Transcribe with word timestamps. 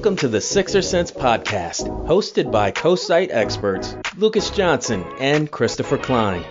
Welcome 0.00 0.16
to 0.16 0.28
the 0.28 0.40
Sixer 0.40 0.80
Sense 0.80 1.10
podcast, 1.12 1.86
hosted 2.06 2.50
by 2.50 2.70
co-site 2.70 3.30
experts 3.30 3.94
Lucas 4.16 4.48
Johnson 4.48 5.04
and 5.18 5.50
Christopher 5.50 5.98
Kline. 5.98 6.42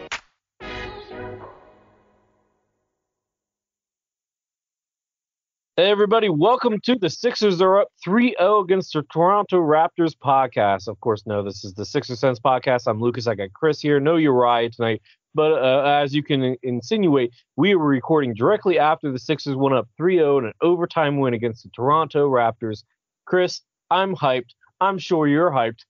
Hey 5.75 5.89
everybody, 5.89 6.29
welcome 6.29 6.79
to 6.83 6.95
the 6.95 7.09
Sixers 7.09 7.59
are 7.59 7.79
up 7.79 7.87
3-0 8.05 8.63
against 8.63 8.93
the 8.93 9.01
Toronto 9.11 9.57
Raptors 9.57 10.15
podcast. 10.15 10.87
Of 10.87 10.99
course, 10.99 11.25
no, 11.25 11.41
this 11.41 11.63
is 11.65 11.73
the 11.73 11.87
Sixer 11.87 12.15
Sense 12.15 12.39
podcast. 12.39 12.83
I'm 12.85 13.01
Lucas. 13.01 13.25
I 13.25 13.33
got 13.33 13.51
Chris 13.53 13.81
here. 13.81 13.99
No 13.99 14.17
Uriah 14.17 14.69
tonight, 14.69 15.01
but 15.33 15.53
uh, 15.53 16.01
as 16.03 16.13
you 16.13 16.21
can 16.21 16.55
insinuate, 16.61 17.33
we 17.55 17.73
were 17.73 17.87
recording 17.87 18.35
directly 18.35 18.77
after 18.77 19.11
the 19.11 19.17
Sixers 19.17 19.55
went 19.55 19.73
up 19.73 19.89
3-0 19.99 20.37
in 20.37 20.45
an 20.45 20.53
overtime 20.61 21.17
win 21.17 21.33
against 21.33 21.63
the 21.63 21.71
Toronto 21.75 22.29
Raptors. 22.29 22.83
Chris, 23.29 23.61
I'm 23.91 24.15
hyped. 24.15 24.55
I'm 24.81 24.97
sure 24.97 25.27
you're 25.27 25.51
hyped. 25.51 25.85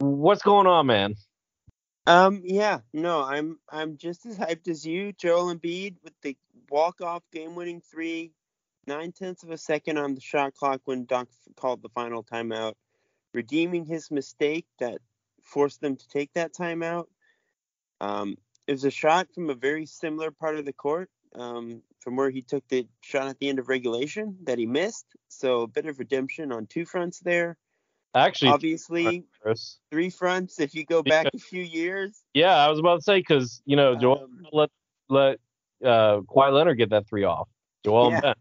What's 0.00 0.42
going 0.42 0.66
on, 0.66 0.86
man? 0.86 1.14
Um, 2.08 2.42
yeah, 2.44 2.80
no, 2.92 3.22
I'm 3.22 3.60
I'm 3.70 3.96
just 3.96 4.26
as 4.26 4.36
hyped 4.36 4.66
as 4.66 4.84
you, 4.84 5.12
Joel 5.12 5.54
Embiid, 5.54 5.94
with 6.02 6.14
the 6.22 6.36
walk-off 6.68 7.22
game-winning 7.32 7.82
three, 7.88 8.32
nine 8.88 9.12
tenths 9.12 9.44
of 9.44 9.50
a 9.50 9.58
second 9.58 9.96
on 9.96 10.16
the 10.16 10.20
shot 10.20 10.54
clock 10.54 10.80
when 10.84 11.04
Doc 11.04 11.28
called 11.54 11.82
the 11.82 11.88
final 11.90 12.24
timeout, 12.24 12.74
redeeming 13.32 13.86
his 13.86 14.10
mistake 14.10 14.66
that 14.80 14.98
forced 15.44 15.80
them 15.80 15.94
to 15.94 16.08
take 16.08 16.32
that 16.32 16.52
timeout. 16.52 17.04
Um, 18.00 18.36
it 18.66 18.72
was 18.72 18.84
a 18.84 18.90
shot 18.90 19.28
from 19.32 19.50
a 19.50 19.54
very 19.54 19.86
similar 19.86 20.32
part 20.32 20.58
of 20.58 20.64
the 20.64 20.72
court, 20.72 21.10
um, 21.34 21.82
from 22.00 22.16
where 22.16 22.30
he 22.30 22.42
took 22.42 22.66
the 22.68 22.86
shot 23.00 23.28
at 23.28 23.38
the 23.38 23.48
end 23.48 23.58
of 23.58 23.68
regulation 23.68 24.36
that 24.44 24.58
he 24.58 24.66
missed. 24.66 25.06
So 25.28 25.62
a 25.62 25.66
bit 25.66 25.86
of 25.86 25.98
redemption 25.98 26.52
on 26.52 26.66
two 26.66 26.84
fronts 26.84 27.20
there. 27.20 27.56
Actually, 28.14 28.50
obviously 28.50 29.24
Chris. 29.42 29.78
three 29.90 30.10
fronts 30.10 30.60
if 30.60 30.74
you 30.74 30.84
go 30.84 31.02
back 31.02 31.28
a 31.32 31.38
few 31.38 31.62
years. 31.62 32.22
Yeah, 32.34 32.54
I 32.54 32.68
was 32.68 32.78
about 32.78 32.96
to 32.96 33.02
say 33.02 33.18
because 33.20 33.62
you 33.64 33.76
know 33.76 33.96
Joel 33.96 34.24
Um, 34.24 34.46
let 34.52 34.70
let 35.08 35.38
uh 35.82 36.20
Kawhi 36.20 36.52
Leonard 36.52 36.76
get 36.76 36.90
that 36.90 37.08
three 37.08 37.24
off. 37.24 37.48
Joel 37.84 38.10
Yeah. 38.10 38.20
Ben. 38.20 38.34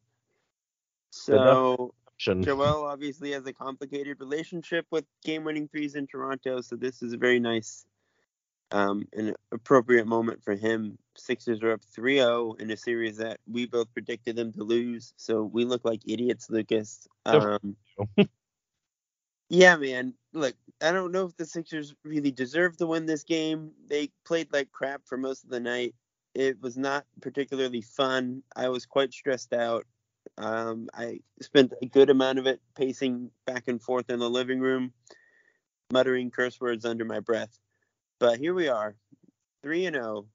So 1.11 1.93
Joel 2.19 2.85
obviously 2.85 3.31
has 3.31 3.45
a 3.45 3.53
complicated 3.53 4.19
relationship 4.19 4.85
with 4.91 5.05
game-winning 5.23 5.67
threes 5.69 5.95
in 5.95 6.05
Toronto, 6.05 6.61
so 6.61 6.75
this 6.75 7.01
is 7.01 7.13
a 7.13 7.17
very 7.17 7.39
nice 7.39 7.85
um, 8.71 9.07
an 9.13 9.35
appropriate 9.51 10.07
moment 10.07 10.43
for 10.43 10.55
him. 10.55 10.97
Sixers 11.15 11.61
are 11.61 11.73
up 11.73 11.81
3-0 11.97 12.59
in 12.61 12.71
a 12.71 12.77
series 12.77 13.17
that 13.17 13.39
we 13.49 13.65
both 13.65 13.93
predicted 13.93 14.35
them 14.35 14.53
to 14.53 14.63
lose, 14.63 15.13
so 15.17 15.43
we 15.43 15.65
look 15.65 15.83
like 15.83 16.01
idiots, 16.07 16.49
Lucas. 16.49 17.07
Um, 17.25 17.75
yeah, 19.49 19.75
man. 19.75 20.13
Look, 20.33 20.55
I 20.81 20.91
don't 20.91 21.11
know 21.11 21.25
if 21.25 21.35
the 21.35 21.45
Sixers 21.45 21.93
really 22.03 22.31
deserve 22.31 22.77
to 22.77 22.87
win 22.87 23.05
this 23.05 23.23
game. 23.23 23.71
They 23.87 24.09
played 24.25 24.53
like 24.53 24.71
crap 24.71 25.01
for 25.05 25.17
most 25.17 25.43
of 25.43 25.49
the 25.49 25.59
night. 25.59 25.93
It 26.33 26.61
was 26.61 26.77
not 26.77 27.05
particularly 27.21 27.81
fun. 27.81 28.41
I 28.55 28.69
was 28.69 28.85
quite 28.85 29.11
stressed 29.11 29.53
out. 29.53 29.85
Um, 30.37 30.89
I 30.93 31.19
spent 31.41 31.73
a 31.81 31.85
good 31.85 32.09
amount 32.09 32.39
of 32.39 32.47
it 32.47 32.61
pacing 32.75 33.31
back 33.45 33.67
and 33.67 33.81
forth 33.81 34.09
in 34.09 34.19
the 34.19 34.29
living 34.29 34.61
room, 34.61 34.93
muttering 35.91 36.31
curse 36.31 36.59
words 36.61 36.85
under 36.85 37.03
my 37.03 37.19
breath. 37.19 37.59
But 38.21 38.37
here 38.37 38.53
we 38.53 38.67
are, 38.67 38.95
3 39.63 39.87
and 39.87 39.95
0. 39.95 40.27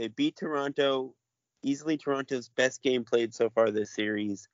They 0.00 0.08
beat 0.08 0.34
Toronto, 0.34 1.14
easily 1.62 1.96
Toronto's 1.96 2.48
best 2.48 2.82
game 2.82 3.04
played 3.04 3.32
so 3.32 3.50
far 3.50 3.70
this 3.70 3.94
series. 3.94 4.48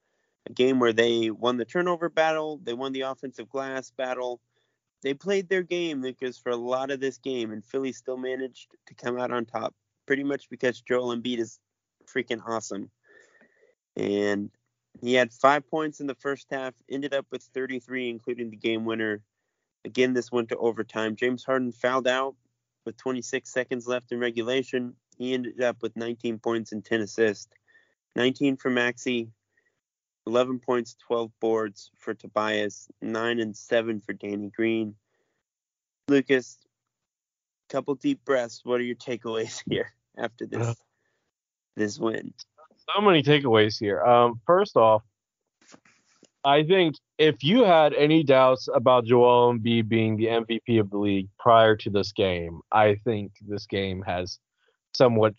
A 0.47 0.53
game 0.53 0.79
where 0.79 0.93
they 0.93 1.31
won 1.31 1.57
the 1.57 1.65
turnover 1.65 2.11
battle, 2.11 2.61
they 2.63 2.75
won 2.75 2.93
the 2.93 3.01
offensive 3.01 3.49
glass 3.49 3.91
battle. 3.93 4.43
They 5.03 5.15
played 5.15 5.49
their 5.49 5.63
game 5.63 6.03
because 6.03 6.37
for 6.37 6.51
a 6.51 6.57
lot 6.57 6.91
of 6.91 7.01
this 7.01 7.17
game, 7.17 7.51
and 7.51 7.65
Philly 7.65 7.93
still 7.93 8.19
managed 8.19 8.73
to 8.89 8.95
come 8.95 9.19
out 9.19 9.31
on 9.31 9.47
top, 9.47 9.75
pretty 10.05 10.23
much 10.23 10.51
because 10.51 10.83
Joel 10.83 11.17
Embiid 11.17 11.39
is 11.39 11.59
freaking 12.07 12.43
awesome. 12.47 12.91
And 13.97 14.51
he 15.01 15.15
had 15.15 15.33
five 15.33 15.67
points 15.67 16.01
in 16.01 16.07
the 16.07 16.15
first 16.17 16.49
half, 16.51 16.75
ended 16.91 17.15
up 17.15 17.25
with 17.33 17.43
33, 17.55 18.11
including 18.11 18.51
the 18.51 18.57
game 18.59 18.85
winner. 18.85 19.23
Again, 19.85 20.15
this 20.15 20.33
went 20.33 20.49
to 20.51 20.57
overtime. 20.57 21.17
James 21.17 21.45
Harden 21.45 21.73
fouled 21.73 22.09
out 22.09 22.35
with 22.85 22.97
26 22.97 23.51
seconds 23.51 23.87
left 23.87 24.13
in 24.13 24.19
regulation. 24.19 24.95
He 25.19 25.35
ended 25.35 25.63
up 25.63 25.83
with 25.83 25.97
19 25.97 26.39
points 26.39 26.73
and 26.73 26.85
10 26.85 27.01
assists. 27.01 27.49
19 28.17 28.57
for 28.57 28.71
Maxey, 28.71 29.31
11 30.27 30.61
points, 30.61 30.97
12 31.07 31.31
boards 31.41 31.91
for 31.99 32.15
Tobias, 32.15 32.89
9 33.03 33.41
and 33.41 33.57
7 33.57 34.01
for 34.01 34.13
Danny 34.13 34.51
Green. 34.51 34.95
Lucas, 36.09 36.59
couple 37.69 37.95
deep 37.95 38.25
breaths. 38.25 38.61
What 38.65 38.81
are 38.81 38.85
your 38.85 38.97
takeaways 38.97 39.63
here 39.69 39.93
after 40.17 40.47
this 40.47 40.77
this 41.77 41.99
win? 41.99 42.33
so 42.95 43.01
many 43.01 43.23
takeaways 43.23 43.79
here. 43.79 44.03
Um, 44.03 44.41
first 44.47 44.77
off, 44.77 45.03
I 46.45 46.63
think 46.63 46.97
if 47.19 47.43
you 47.43 47.65
had 47.65 47.95
any 47.95 48.23
doubts 48.23 48.69
about 48.75 49.07
Joel 49.07 49.55
Embiid 49.55 49.89
being 49.89 50.17
the 50.17 50.27
MVP 50.27 50.79
of 50.79 50.91
the 50.91 50.99
league 50.99 51.29
prior 51.39 51.75
to 51.77 51.91
this 51.91 52.13
game, 52.13 52.61
I 52.71 52.97
think 53.05 53.33
this 53.41 53.67
game 53.67 54.03
has 54.03 54.39
somewhat 54.95 55.35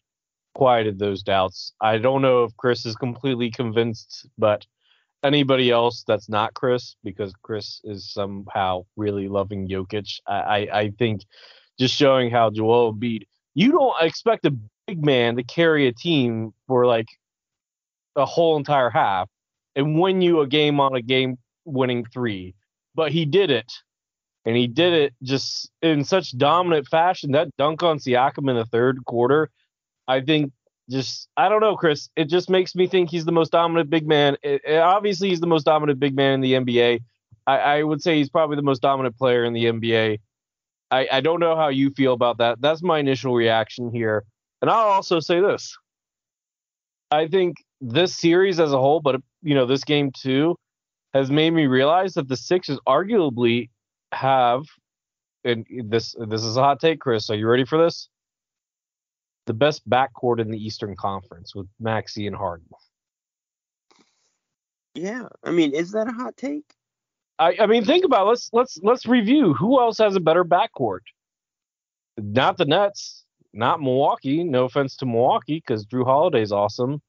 quieted 0.55 0.97
those 0.97 1.21
doubts. 1.21 1.73
I 1.79 1.99
don't 1.99 2.23
know 2.23 2.43
if 2.43 2.57
Chris 2.57 2.85
is 2.85 2.95
completely 2.95 3.51
convinced, 3.51 4.27
but 4.37 4.65
anybody 5.23 5.69
else 5.69 6.03
that's 6.07 6.27
not 6.27 6.55
Chris, 6.55 6.95
because 7.03 7.33
Chris 7.43 7.81
is 7.83 8.11
somehow 8.11 8.85
really 8.95 9.27
loving 9.27 9.67
Jokic, 9.67 10.19
I, 10.25 10.33
I, 10.33 10.79
I 10.79 10.89
think 10.97 11.21
just 11.77 11.93
showing 11.93 12.31
how 12.31 12.49
Joel 12.49 12.93
Embiid, 12.93 13.23
you 13.53 13.71
don't 13.71 13.95
expect 14.01 14.45
a 14.45 14.57
big 14.87 15.05
man 15.05 15.35
to 15.35 15.43
carry 15.43 15.87
a 15.87 15.93
team 15.93 16.53
for 16.67 16.87
like 16.87 17.07
a 18.15 18.25
whole 18.25 18.57
entire 18.57 18.89
half 18.89 19.29
and 19.75 19.99
win 19.99 20.21
you 20.21 20.41
a 20.41 20.47
game 20.47 20.79
on 20.79 20.95
a 20.95 21.01
game 21.01 21.37
winning 21.65 22.05
three. 22.05 22.55
But 22.93 23.11
he 23.11 23.25
did 23.25 23.51
it. 23.51 23.71
And 24.45 24.55
he 24.55 24.67
did 24.67 24.93
it 24.93 25.13
just 25.23 25.71
in 25.81 26.03
such 26.03 26.37
dominant 26.37 26.87
fashion. 26.87 27.31
That 27.31 27.55
dunk 27.57 27.81
on 27.81 27.97
Siakam 27.97 28.49
in 28.49 28.55
the 28.55 28.65
third 28.65 29.03
quarter, 29.05 29.49
I 30.07 30.21
think 30.21 30.51
just 30.89 31.27
I 31.35 31.49
don't 31.49 31.61
know, 31.61 31.75
Chris. 31.75 32.09
It 32.15 32.25
just 32.29 32.47
makes 32.49 32.75
me 32.75 32.85
think 32.85 33.09
he's 33.09 33.25
the 33.25 33.31
most 33.31 33.51
dominant 33.51 33.89
big 33.89 34.07
man. 34.07 34.37
It, 34.43 34.61
it- 34.63 34.77
obviously, 34.77 35.29
he's 35.29 35.39
the 35.39 35.47
most 35.47 35.63
dominant 35.63 35.99
big 35.99 36.15
man 36.15 36.33
in 36.35 36.41
the 36.41 36.53
NBA. 36.53 36.99
I, 37.47 37.57
I 37.57 37.83
would 37.83 38.01
say 38.03 38.17
he's 38.17 38.29
probably 38.29 38.55
the 38.55 38.61
most 38.61 38.81
dominant 38.83 39.17
player 39.17 39.43
in 39.45 39.53
the 39.53 39.65
NBA. 39.65 40.19
I, 40.91 41.07
I 41.11 41.21
don't 41.21 41.39
know 41.39 41.55
how 41.55 41.69
you 41.69 41.89
feel 41.91 42.13
about 42.13 42.37
that. 42.37 42.61
That's 42.61 42.83
my 42.83 42.99
initial 42.99 43.33
reaction 43.33 43.91
here. 43.91 44.23
And 44.61 44.69
I'll 44.69 44.87
also 44.89 45.19
say 45.19 45.41
this. 45.41 45.75
I 47.11 47.27
think 47.27 47.57
this 47.81 48.15
series 48.15 48.59
as 48.59 48.71
a 48.73 48.77
whole, 48.77 48.99
but 48.99 49.21
you 49.45 49.55
know, 49.55 49.65
this 49.65 49.83
game 49.83 50.11
too, 50.11 50.57
has 51.13 51.31
made 51.31 51.51
me 51.51 51.67
realize 51.67 52.15
that 52.15 52.27
the 52.27 52.35
Sixers 52.35 52.79
arguably 52.87 53.69
have 54.11 54.63
and 55.45 55.65
this 55.85 56.15
this 56.27 56.43
is 56.43 56.57
a 56.57 56.61
hot 56.61 56.79
take, 56.79 56.99
Chris. 56.99 57.29
Are 57.29 57.35
you 57.35 57.47
ready 57.47 57.65
for 57.65 57.81
this? 57.81 58.09
The 59.45 59.53
best 59.53 59.87
backcourt 59.87 60.41
in 60.41 60.49
the 60.49 60.57
Eastern 60.57 60.95
Conference 60.95 61.53
with 61.53 61.67
Maxey 61.79 62.25
and 62.25 62.35
Harden. 62.35 62.67
Yeah, 64.95 65.27
I 65.43 65.51
mean, 65.51 65.75
is 65.75 65.91
that 65.91 66.07
a 66.07 66.11
hot 66.11 66.35
take? 66.35 66.65
I, 67.37 67.55
I 67.59 67.65
mean, 67.67 67.85
think 67.85 68.05
about 68.05 68.23
it. 68.23 68.29
let's 68.29 68.49
let's 68.53 68.79
let's 68.81 69.05
review 69.05 69.53
who 69.53 69.79
else 69.79 69.99
has 69.99 70.15
a 70.15 70.19
better 70.19 70.43
backcourt. 70.43 71.01
Not 72.17 72.57
the 72.57 72.65
Nets, 72.65 73.25
not 73.53 73.81
Milwaukee. 73.81 74.43
No 74.43 74.65
offense 74.65 74.95
to 74.97 75.05
Milwaukee, 75.05 75.61
because 75.65 75.85
Jrue 75.85 76.05
Holiday's 76.05 76.51
awesome. 76.51 77.01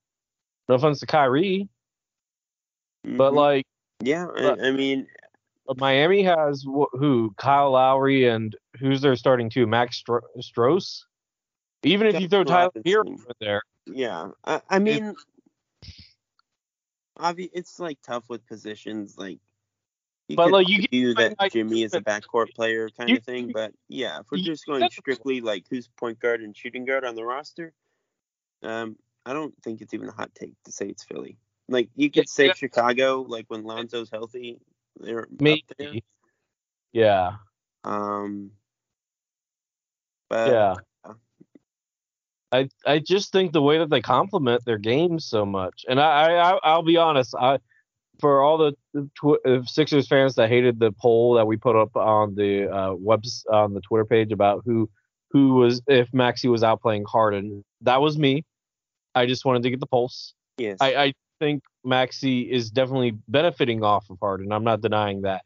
No 0.69 0.75
offense 0.75 1.00
to 1.00 1.06
Kyrie, 1.06 1.69
but 3.06 3.32
Mhm. 3.32 3.37
like 3.37 3.67
yeah, 4.00 4.26
but- 4.35 4.61
I, 4.61 4.69
I 4.69 4.70
mean, 4.73 5.06
Miami 5.76 6.23
has 6.23 6.62
wh- 6.64 6.93
who? 6.93 7.35
Kyle 7.38 7.73
Lowry 7.73 8.26
and 8.29 8.55
who's 8.79 9.00
their 9.00 9.17
starting 9.17 9.50
two? 9.50 9.67
Max 9.67 10.03
Stro- 10.03 10.20
Strus. 10.38 11.05
Even 11.82 12.06
if 12.08 12.20
you 12.20 12.29
throw 12.29 12.44
Tyler 12.44 12.70
Herro 12.85 13.17
there, 13.41 13.62
yeah, 13.87 14.31
I, 14.44 14.61
I 14.69 14.79
mean, 14.79 15.14
obvi- 17.19 17.50
it's 17.53 17.79
like 17.81 17.99
tough 18.03 18.29
with 18.29 18.47
positions 18.47 19.17
like. 19.19 19.38
You 20.29 20.35
But, 20.35 20.47
could 20.47 20.52
like, 20.55 20.69
you 20.69 20.79
get- 20.82 21.17
that 21.19 21.37
like, 21.38 21.52
Jimmy 21.52 21.85
is 21.85 21.94
a 21.94 22.00
backcourt 22.00 22.52
player 22.56 22.88
kind 22.91 23.11
you- 23.11 23.17
of 23.19 23.25
thing, 23.25 23.52
but 23.52 23.73
yeah, 23.88 24.19
if 24.19 24.26
we're 24.32 24.38
just 24.38 24.67
going 24.67 24.88
strictly 24.91 25.41
like 25.41 25.67
who's 25.70 25.87
point 25.87 26.19
guard 26.19 26.43
and 26.43 26.56
shooting 26.56 26.85
guard 26.85 27.05
on 27.05 27.14
the 27.14 27.25
roster, 27.25 27.73
um, 28.64 28.97
I 29.25 29.32
don't 29.32 29.55
think 29.62 29.81
it's 29.82 29.94
even 29.94 30.09
a 30.09 30.12
hot 30.12 30.35
take 30.35 30.55
to 30.64 30.73
say 30.73 30.87
it's 30.88 31.05
Philly. 31.05 31.38
Like 31.68 31.88
you 31.96 32.10
could 32.10 32.28
say 32.28 32.46
Yeah. 32.46 32.54
Chicago, 32.54 33.22
like 33.22 33.46
when 33.48 33.64
Lonzo's 33.64 34.10
healthy, 34.10 34.58
they're 35.00 35.22
up 35.22 35.28
there. 35.38 35.88
maybe. 35.88 36.04
Yeah, 36.92 37.32
Um, 37.84 38.52
but 40.28 40.48
yeah. 40.48 40.74
I 42.52 42.68
I 42.86 43.00
just 43.00 43.32
think 43.32 43.52
the 43.52 43.60
way 43.60 43.78
that 43.78 43.90
they 43.90 44.00
complement 44.00 44.64
their 44.64 44.78
games 44.78 45.26
so 45.26 45.44
much, 45.44 45.84
and 45.88 46.00
I, 46.00 46.34
I 46.34 46.58
I'll 46.62 46.82
be 46.84 46.96
honest, 46.96 47.34
I 47.38 47.58
for 48.20 48.40
all 48.40 48.56
the 48.56 48.72
tw- 49.20 49.44
uh, 49.46 49.62
Sixers 49.64 50.08
fans 50.08 50.36
that 50.36 50.48
hated 50.48 50.78
the 50.78 50.92
poll 50.92 51.34
that 51.34 51.46
we 51.46 51.56
put 51.56 51.76
up 51.76 51.94
on 51.96 52.34
the 52.34 52.70
uh, 52.72 52.94
webs 52.94 53.44
on 53.52 53.74
the 53.74 53.80
Twitter 53.80 54.04
page 54.04 54.32
about 54.32 54.62
who 54.64 54.88
who 55.32 55.54
was 55.54 55.82
if 55.88 56.08
Maxey 56.14 56.48
was 56.48 56.62
outplaying 56.62 57.04
Harden, 57.06 57.64
that 57.82 58.00
was 58.00 58.16
me. 58.16 58.44
I 59.14 59.26
just 59.26 59.44
wanted 59.44 59.62
to 59.64 59.70
get 59.70 59.80
the 59.80 59.86
pulse. 59.86 60.32
yes, 60.56 60.78
I, 60.80 60.94
I 60.94 61.12
think 61.38 61.62
Maxey 61.85 62.50
is 62.50 62.71
definitely 62.71 63.12
benefiting 63.29 63.83
off 63.83 64.09
of 64.11 64.19
Harden. 64.21 64.53
I'm 64.53 64.65
not 64.65 64.81
denying 64.81 65.23
that. 65.23 65.44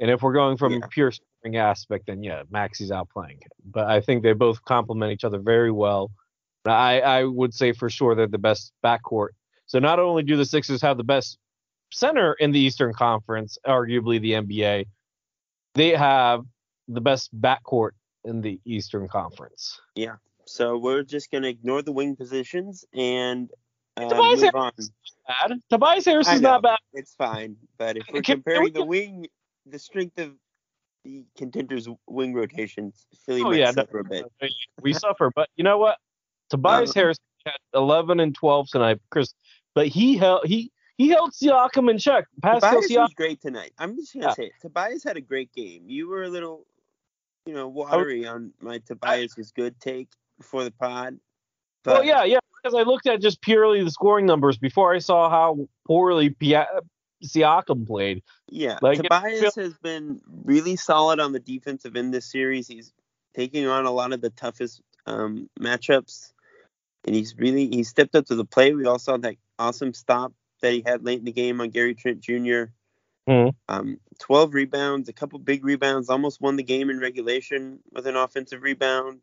And 0.00 0.10
if 0.10 0.22
we're 0.22 0.32
going 0.32 0.56
from 0.56 0.74
Yeah. 0.74 0.86
pure 0.90 1.12
scoring 1.12 1.56
aspect, 1.56 2.06
then 2.06 2.22
yeah, 2.22 2.42
Maxey's 2.50 2.90
outplaying 2.90 3.42
him. 3.42 3.50
But 3.64 3.86
I 3.86 4.00
think 4.00 4.22
they 4.22 4.32
both 4.32 4.64
complement 4.64 5.12
each 5.12 5.24
other 5.24 5.38
very 5.38 5.70
well. 5.70 6.10
I, 6.64 7.00
I 7.00 7.24
would 7.24 7.54
say 7.54 7.72
for 7.72 7.88
sure 7.88 8.14
they're 8.14 8.26
the 8.26 8.38
best 8.38 8.72
backcourt. 8.84 9.28
So 9.66 9.78
not 9.78 9.98
only 9.98 10.22
do 10.22 10.36
the 10.36 10.44
Sixers 10.44 10.82
have 10.82 10.96
the 10.96 11.04
best 11.04 11.38
center 11.92 12.34
in 12.34 12.52
the 12.52 12.60
Eastern 12.60 12.92
Conference, 12.92 13.58
arguably 13.66 14.20
the 14.20 14.32
NBA, 14.32 14.86
they 15.74 15.90
have 15.90 16.44
the 16.88 17.00
best 17.00 17.38
backcourt 17.40 17.92
in 18.24 18.40
the 18.40 18.60
Eastern 18.64 19.08
Conference. 19.08 19.80
Yeah. 19.94 20.16
So 20.44 20.76
we're 20.78 21.02
just 21.02 21.30
gonna 21.30 21.48
ignore 21.48 21.82
the 21.82 21.92
wing 21.92 22.16
positions 22.16 22.84
and 22.94 23.50
uh, 24.04 24.08
Tobias 24.08 24.40
Harris 24.40 24.54
on. 24.54 24.72
Bad. 25.48 25.60
Tobias 25.70 26.04
Harris 26.04 26.28
I 26.28 26.34
is 26.34 26.40
not 26.40 26.62
bad. 26.62 26.78
It's 26.92 27.14
fine, 27.14 27.56
but 27.76 27.96
if 27.96 28.06
we're 28.08 28.14
Can- 28.14 28.22
can 28.22 28.34
comparing 28.36 28.64
we 28.64 28.70
the 28.70 28.84
wing, 28.84 29.26
the 29.66 29.78
strength 29.78 30.18
of 30.18 30.34
the 31.04 31.24
contenders' 31.36 31.88
wing 32.06 32.34
rotations, 32.34 33.06
Philly 33.24 33.40
Oh, 33.42 33.44
might 33.50 33.58
yeah, 33.58 33.66
no, 33.66 33.72
suffer 33.72 33.98
a 34.00 34.04
bit. 34.04 34.24
we 34.82 34.92
suffer. 34.92 35.30
But 35.34 35.48
you 35.56 35.64
know 35.64 35.78
what? 35.78 35.98
Tobias 36.50 36.90
Uh-huh. 36.90 37.00
Harris 37.00 37.18
had 37.46 37.54
11 37.74 38.20
and 38.20 38.34
12 38.34 38.68
tonight, 38.70 39.00
Chris. 39.10 39.32
But 39.74 39.86
he 39.88 40.16
held 40.16 40.46
he 40.46 40.72
he 40.96 41.08
held 41.08 41.30
Siakam 41.32 41.88
in 41.90 41.98
check. 41.98 42.26
Pascal 42.42 42.80
Tobias 42.82 42.90
was 42.98 43.14
great 43.14 43.40
tonight. 43.40 43.72
I'm 43.78 43.94
just 43.96 44.12
gonna 44.14 44.26
Yeah. 44.26 44.32
say 44.34 44.46
it. 44.46 44.52
Tobias 44.60 45.04
had 45.04 45.16
a 45.16 45.20
great 45.20 45.52
game. 45.52 45.88
You 45.88 46.08
were 46.08 46.24
a 46.24 46.28
little, 46.28 46.66
you 47.46 47.54
know, 47.54 47.68
watery 47.68 48.26
on 48.26 48.52
my 48.60 48.78
Tobias 48.78 49.36
was 49.36 49.52
good 49.52 49.78
take 49.80 50.08
before 50.38 50.64
the 50.64 50.72
pod. 50.72 51.18
But 51.84 51.94
Well, 51.98 52.04
yeah, 52.04 52.24
yeah. 52.24 52.38
Because 52.62 52.74
I 52.74 52.82
looked 52.82 53.06
at 53.06 53.20
just 53.20 53.40
purely 53.40 53.82
the 53.84 53.90
scoring 53.90 54.26
numbers 54.26 54.58
before 54.58 54.94
I 54.94 54.98
saw 54.98 55.28
how 55.30 55.68
poorly 55.86 56.30
Pia- 56.30 56.66
Siakam 57.24 57.86
played. 57.86 58.22
Yeah, 58.48 58.78
Like, 58.82 59.02
Tobias 59.02 59.40
feel- 59.54 59.64
has 59.64 59.74
been 59.78 60.20
really 60.44 60.76
solid 60.76 61.20
on 61.20 61.32
the 61.32 61.40
defensive 61.40 61.96
end 61.96 62.14
this 62.14 62.30
series. 62.30 62.66
He's 62.68 62.92
taking 63.34 63.66
on 63.66 63.84
a 63.86 63.90
lot 63.90 64.12
of 64.12 64.20
the 64.20 64.30
toughest 64.30 64.80
um, 65.06 65.48
matchups, 65.58 66.32
and 67.04 67.14
he's 67.14 67.34
really 67.38 67.66
he 67.68 67.82
stepped 67.82 68.14
up 68.14 68.26
to 68.26 68.34
the 68.34 68.44
plate. 68.44 68.74
We 68.76 68.84
all 68.86 68.98
saw 68.98 69.16
that 69.18 69.36
awesome 69.58 69.94
stop 69.94 70.32
that 70.60 70.72
he 70.72 70.82
had 70.84 71.04
late 71.04 71.18
in 71.20 71.24
the 71.24 71.32
game 71.32 71.60
on 71.60 71.70
Gary 71.70 71.94
Trent 71.94 72.20
Jr. 72.20 72.64
Mhm. 73.28 73.54
Um, 73.68 74.00
12 74.20 74.54
rebounds, 74.54 75.08
a 75.08 75.12
couple 75.12 75.38
big 75.38 75.64
rebounds, 75.64 76.08
almost 76.10 76.40
won 76.40 76.56
the 76.56 76.62
game 76.62 76.88
in 76.90 76.98
regulation 76.98 77.78
with 77.92 78.06
an 78.06 78.16
offensive 78.16 78.62
rebound. 78.62 79.20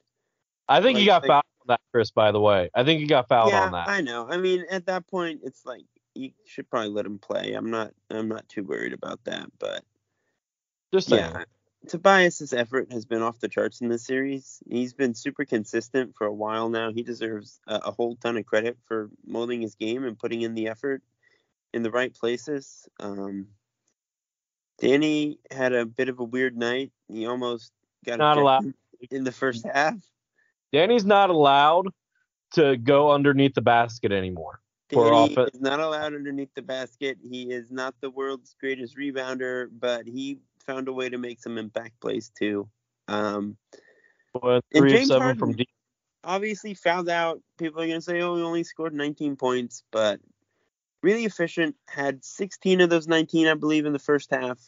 I 0.68 0.82
think 0.82 0.98
he 0.98 1.06
got 1.06 1.22
like- 1.24 1.28
fouled 1.30 1.44
that, 1.68 1.82
Chris. 1.92 2.12
By 2.12 2.32
the 2.32 2.40
way, 2.40 2.70
I 2.74 2.84
think 2.84 3.02
he 3.02 3.08
got 3.08 3.28
fouled 3.28 3.52
yeah, 3.52 3.66
on 3.66 3.72
that. 3.74 3.88
I 3.88 4.02
know. 4.02 4.28
I 4.30 4.38
mean, 4.38 4.66
at 4.70 4.86
that 4.88 5.08
point, 5.08 5.42
it's 5.44 5.66
like 5.66 5.86
you 6.14 6.32
should 6.46 6.70
probably 6.70 6.90
let 6.90 7.06
him 7.06 7.20
play. 7.20 7.54
I'm 7.54 7.72
not. 7.72 7.92
I'm 8.10 8.28
not 8.28 8.48
too 8.50 8.64
worried 8.64 8.94
about 8.94 9.24
that, 9.26 9.50
but. 9.60 9.84
just 10.92 11.10
saying. 11.10 11.32
Yeah. 11.34 11.44
Tobias's 11.88 12.52
effort 12.52 12.92
has 12.92 13.06
been 13.06 13.22
off 13.22 13.40
the 13.40 13.48
charts 13.48 13.82
in 13.82 13.90
this 13.90 14.06
series. 14.06 14.62
He's 14.68 14.94
been 14.94 15.14
super 15.14 15.46
consistent 15.46 16.16
for 16.16 16.26
a 16.26 16.34
while 16.34 16.70
now. 16.70 16.92
He 16.92 17.04
deserves 17.04 17.60
a, 17.68 17.76
a 17.76 17.92
whole 17.92 18.16
ton 18.16 18.38
of 18.38 18.46
credit 18.46 18.78
for 18.88 19.10
molding 19.26 19.62
his 19.62 19.76
game 19.76 20.04
and 20.04 20.18
putting 20.18 20.42
in 20.42 20.56
the 20.56 20.68
effort 20.68 21.04
in 21.74 21.84
the 21.84 21.92
right 21.92 22.14
places. 22.14 22.88
Um, 23.00 23.48
Danny 24.80 25.40
had 25.52 25.74
a 25.74 25.86
bit 25.86 26.10
of 26.10 26.20
a 26.20 26.24
weird 26.24 26.58
night. 26.58 26.92
He 27.08 27.28
almost 27.28 27.72
got 28.06 28.20
Not 28.20 28.38
allowed. 28.38 28.74
in 29.12 29.24
the 29.24 29.32
first 29.32 29.66
half. 29.66 29.96
Danny's 30.76 31.06
not 31.06 31.30
allowed 31.30 31.88
to 32.56 32.76
go 32.76 33.10
underneath 33.12 33.54
the 33.54 33.62
basket 33.62 34.12
anymore. 34.12 34.60
For 34.92 35.10
Danny 35.10 35.34
is 35.54 35.62
not 35.62 35.80
allowed 35.80 36.14
underneath 36.14 36.54
the 36.54 36.62
basket. 36.62 37.18
He 37.24 37.44
is 37.50 37.72
not 37.72 37.96
the 38.02 38.10
world's 38.10 38.58
greatest 38.60 38.98
rebounder, 38.98 39.70
but 39.72 40.06
he 40.06 40.40
found 40.66 40.90
a 40.90 40.94
way 40.94 41.08
to 41.08 41.18
make 41.18 41.40
some 41.40 41.58
impact 41.58 42.02
plays 42.02 42.30
too. 42.38 42.68
Um, 43.08 43.56
And 44.44 44.62
three 44.76 44.92
of 44.92 44.98
James 44.98 45.08
seven 45.08 45.22
Harden- 45.22 45.40
from 45.40 45.52
deep. 45.54 45.70
obviously 46.26 46.74
found 46.74 47.08
out. 47.08 47.40
People 47.58 47.82
are 47.82 47.88
going 47.88 48.00
to 48.00 48.02
say, 48.02 48.20
oh, 48.22 48.36
he 48.36 48.44
only 48.44 48.66
scored 48.66 48.94
19 48.94 49.38
points, 49.38 49.82
but 49.92 50.20
really 51.02 51.24
efficient. 51.24 51.78
Had 51.88 52.26
16 52.26 52.82
of 52.82 52.90
those 52.90 53.08
19, 53.08 53.48
I 53.48 53.54
believe, 53.54 53.86
in 53.86 53.94
the 53.94 54.00
first 54.00 54.30
half. 54.30 54.60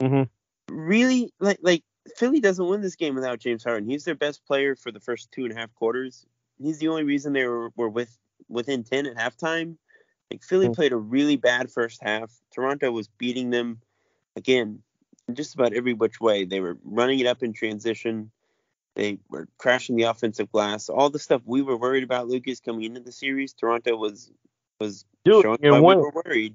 Mhm. 0.00 0.30
Really, 0.70 1.34
like, 1.38 1.58
like 1.60 1.84
Philly 2.16 2.40
doesn't 2.40 2.66
win 2.66 2.80
this 2.80 2.96
game 2.96 3.14
without 3.14 3.38
James 3.38 3.64
Harden. 3.64 3.88
He's 3.88 4.04
their 4.04 4.14
best 4.14 4.44
player 4.46 4.76
for 4.76 4.90
the 4.92 5.00
first 5.00 5.30
two 5.32 5.44
and 5.44 5.52
a 5.52 5.56
half 5.56 5.74
quarters. 5.74 6.26
He's 6.60 6.78
the 6.78 6.88
only 6.88 7.04
reason 7.04 7.32
they 7.32 7.46
were, 7.46 7.70
were 7.76 7.88
with 7.88 8.16
within 8.48 8.84
10 8.84 9.06
at 9.06 9.16
halftime. 9.16 9.76
Like 10.30 10.42
Philly 10.42 10.68
Mhm. 10.68 10.74
played 10.74 10.92
a 10.92 10.96
really 10.96 11.36
bad 11.36 11.70
first 11.70 12.02
half. 12.02 12.32
Toronto 12.52 12.90
was 12.90 13.08
beating 13.08 13.50
them 13.50 13.80
again 14.36 14.82
just 15.32 15.54
about 15.54 15.72
every 15.72 15.92
which 15.92 16.20
way. 16.20 16.44
They 16.44 16.60
were 16.60 16.78
running 16.84 17.18
it 17.18 17.26
up 17.26 17.42
in 17.42 17.52
transition. 17.52 18.30
They 18.94 19.18
were 19.28 19.48
crashing 19.58 19.96
the 19.96 20.04
offensive 20.04 20.50
glass. 20.50 20.88
All 20.88 21.10
the 21.10 21.18
stuff 21.18 21.42
we 21.44 21.62
were 21.62 21.76
worried 21.76 22.02
about, 22.04 22.28
Lucas, 22.28 22.60
coming 22.60 22.84
into 22.84 23.00
the 23.00 23.12
series, 23.12 23.52
Toronto 23.52 23.96
was 23.96 24.32
was 24.80 25.04
Dude, 25.24 25.42
showing 25.42 25.58
why 25.62 25.80
when- 25.80 25.98
we 25.98 26.04
were 26.04 26.22
worried. 26.24 26.54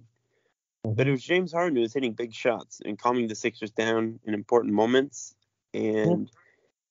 But 0.85 1.07
it 1.07 1.11
was 1.11 1.23
James 1.23 1.51
Harden 1.51 1.75
who 1.75 1.81
was 1.81 1.93
hitting 1.93 2.13
big 2.13 2.33
shots 2.33 2.81
and 2.83 2.97
calming 2.99 3.27
the 3.27 3.35
Sixers 3.35 3.71
down 3.71 4.19
in 4.25 4.33
important 4.33 4.73
moments. 4.73 5.35
And 5.73 6.29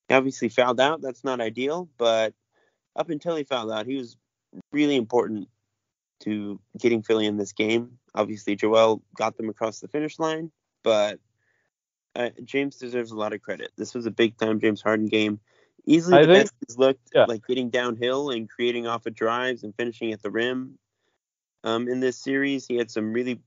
he 0.07 0.15
obviously 0.15 0.49
fouled 0.49 0.79
out. 0.79 1.01
That's 1.01 1.23
not 1.23 1.41
ideal, 1.41 1.89
but 1.97 2.33
up 2.95 3.09
until 3.09 3.35
he 3.35 3.43
fouled 3.43 3.71
out, 3.71 3.85
he 3.85 3.95
was 3.95 4.17
really 4.71 4.95
important 4.95 5.47
to 6.21 6.59
getting 6.77 7.01
Philly 7.01 7.25
in 7.25 7.37
this 7.37 7.53
game. 7.53 7.97
Obviously, 8.15 8.55
Joel 8.55 9.01
got 9.17 9.37
them 9.37 9.49
across 9.49 9.79
the 9.79 9.87
finish 9.87 10.19
line, 10.19 10.51
but 10.83 11.19
uh, 12.15 12.29
James 12.43 12.77
deserves 12.77 13.11
a 13.11 13.15
lot 13.15 13.33
of 13.33 13.41
credit. 13.41 13.71
This 13.75 13.93
was 13.93 14.05
a 14.05 14.11
big 14.11 14.37
time 14.37 14.59
James 14.59 14.81
Harden 14.81 15.07
game. 15.07 15.39
Easily 15.85 16.17
I 16.17 16.21
the 16.21 16.33
think- 16.33 16.43
best 16.43 16.53
he's 16.67 16.77
looked, 16.77 17.09
yeah. 17.13 17.25
like 17.25 17.45
getting 17.45 17.69
downhill 17.69 18.29
and 18.29 18.49
creating 18.49 18.87
off 18.87 19.05
of 19.05 19.15
drives 19.15 19.63
and 19.63 19.75
finishing 19.75 20.13
at 20.13 20.21
the 20.21 20.31
rim. 20.31 20.77
Um, 21.65 21.87
in 21.87 21.99
this 22.01 22.17
series, 22.17 22.67
he 22.67 22.75
had 22.75 22.91
some 22.91 23.13
really 23.13 23.39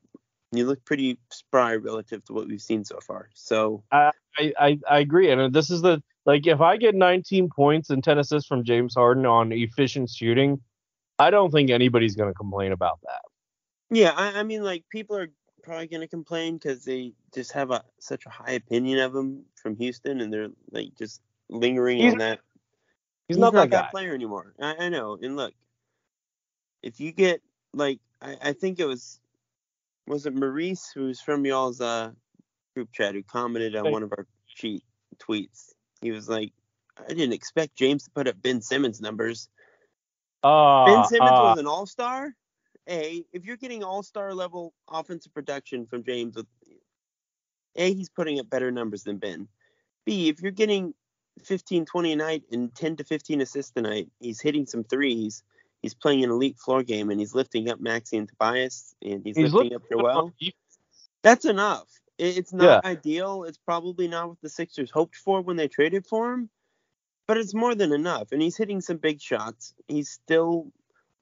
You 0.53 0.67
look 0.67 0.85
pretty 0.85 1.19
spry 1.31 1.75
relative 1.75 2.25
to 2.27 2.33
what 2.33 2.47
we've 2.47 2.63
seen 2.63 2.85
so 2.85 2.99
far. 3.01 3.29
So 3.35 3.83
I, 3.91 4.13
I, 4.39 4.79
I 4.89 4.99
agree. 5.01 5.31
And 5.31 5.53
this 5.53 5.71
is 5.71 5.83
the 5.83 6.03
like 6.25 6.47
if 6.47 6.61
I 6.61 6.77
get 6.77 6.95
19 6.95 7.49
points 7.55 7.91
and 7.91 8.03
10 8.03 8.19
assists 8.19 8.49
from 8.49 8.65
James 8.65 8.95
Harden 8.95 9.27
on 9.27 9.53
efficient 9.53 10.11
shooting, 10.11 10.61
I 11.19 11.31
don't 11.31 11.51
think 11.51 11.71
anybody's 11.71 12.15
going 12.15 12.31
to 12.31 12.35
complain 12.35 12.73
about 12.73 13.01
that. 13.03 13.23
Yeah, 13.91 14.13
I, 14.17 14.41
I 14.41 14.43
mean, 14.43 14.63
like 14.63 14.85
people 14.91 15.17
are 15.17 15.29
probably 15.63 15.87
going 15.87 16.01
to 16.01 16.09
complain 16.09 16.59
because 16.59 16.85
they 16.85 17.13
just 17.35 17.53
have 17.53 17.71
a 17.71 17.85
such 17.99 18.27
a 18.27 18.31
high 18.31 18.53
opinion 18.53 18.99
of 19.01 19.15
him 19.15 19.45
from 19.55 19.77
Houston, 19.77 20.21
and 20.21 20.33
they're 20.33 20.49
like 20.71 20.97
just 20.99 21.21
lingering 21.49 21.99
He's- 21.99 22.13
on 22.13 22.19
that. 22.19 22.41
He's, 23.29 23.39
not, 23.39 23.55
that 23.55 23.71
guy. 23.71 23.89
player 23.91 24.15
anymore. 24.15 24.55
I, 24.61 24.77
I 24.79 24.89
know. 24.89 25.19
And 25.21 25.35
look, 25.35 25.53
if 26.85 27.01
you 27.01 27.11
get 27.11 27.43
like, 27.75 27.99
I, 28.23 28.37
I 28.41 28.53
think 28.53 28.79
it 28.79 28.85
was, 28.85 29.19
was 30.07 30.27
it 30.27 30.35
Maurice 30.35 30.91
who's 30.95 31.21
from 31.21 31.45
y'all's 31.45 31.81
uh 31.81 32.11
group 32.75 32.93
chat 32.93 33.15
who 33.15 33.23
commented 33.23 33.75
on 33.75 33.91
one 33.91 34.03
of 34.03 34.13
our 34.13 34.27
cheat 34.47 34.85
tweets. 35.19 35.73
He 36.03 36.11
was 36.11 36.29
like, 36.29 36.53
I 36.99 37.09
didn't 37.09 37.33
expect 37.33 37.75
James 37.77 38.05
to 38.05 38.11
put 38.11 38.29
up 38.29 38.41
Ben 38.43 38.61
Simmons 38.61 39.01
numbers. 39.01 39.49
Uh, 40.43 40.85
Ben 40.85 41.05
Simmons 41.05 41.39
uh, 41.39 41.43
was 41.43 41.59
an 41.59 41.67
all 41.67 41.87
star. 41.87 42.35
A, 42.89 43.25
if 43.33 43.45
you're 43.45 43.57
getting 43.57 43.83
all 43.83 44.03
star 44.03 44.33
level 44.33 44.73
offensive 44.89 45.35
production 45.35 45.87
from 45.87 46.05
James, 46.05 46.37
with 46.37 46.47
A, 47.77 47.93
he's 47.93 48.09
putting 48.09 48.39
up 48.39 48.49
better 48.49 48.71
numbers 48.71 49.03
than 49.03 49.17
Ben. 49.17 49.49
B, 50.05 50.29
if 50.29 50.41
you're 50.41 50.53
getting 50.53 50.95
15, 51.45 51.85
20 51.87 52.13
a 52.13 52.17
night 52.17 52.43
and 52.53 52.75
10 52.75 52.97
to 52.97 53.05
15 53.05 53.41
assists 53.41 53.73
a 53.77 53.81
night, 53.81 54.09
he's 54.21 54.41
hitting 54.41 54.67
some 54.67 54.85
threes. 54.85 55.43
He's 55.87 55.95
playing 55.95 56.25
an 56.25 56.31
elite 56.31 56.59
floor 56.59 56.83
game 56.83 57.11
and 57.11 57.21
he's 57.21 57.33
lifting 57.33 57.71
up 57.71 57.79
Maxey 57.79 58.17
and 58.17 58.29
Tobias 58.29 58.93
and 59.01 59.23
he's, 59.25 59.37
he's 59.37 59.53
lifting 59.53 59.77
up 59.77 59.83
Joel. 59.89 60.33
That's 61.23 61.45
enough. 61.45 61.87
It's 62.19 62.53
not 62.53 62.85
ideal. 62.85 63.45
It's 63.45 63.59
probably 63.59 64.09
not 64.09 64.31
what 64.31 64.39
the 64.43 64.49
Sixers 64.49 64.91
hoped 64.91 65.15
for 65.15 65.43
when 65.43 65.57
they 65.57 65.69
traded 65.69 66.05
for 66.05 66.33
him, 66.33 66.51
but 67.29 67.37
it's 67.37 67.55
more 67.55 67.77
than 67.77 67.93
enough. 67.93 68.33
And 68.33 68.43
he's 68.43 68.57
hitting 68.57 68.81
some 68.81 68.97
big 68.97 69.21
shots. 69.21 69.75
He's 69.87 70.11
still 70.11 70.73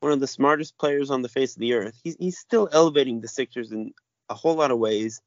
one 0.00 0.12
of 0.12 0.21
the 0.21 0.26
smartest 0.26 0.78
players 0.78 1.11
on 1.11 1.21
the 1.21 1.28
face 1.28 1.56
of 1.56 1.61
the 1.61 1.75
earth. 1.75 2.00
He's 2.02 2.16
he's 2.18 2.38
still 2.38 2.71
elevating 2.73 3.21
the 3.21 3.28
Sixers 3.28 3.71
in 3.71 3.92
a 4.30 4.35
whole 4.35 4.54
lot 4.54 4.71
of 4.71 4.78
ways. 4.78 5.21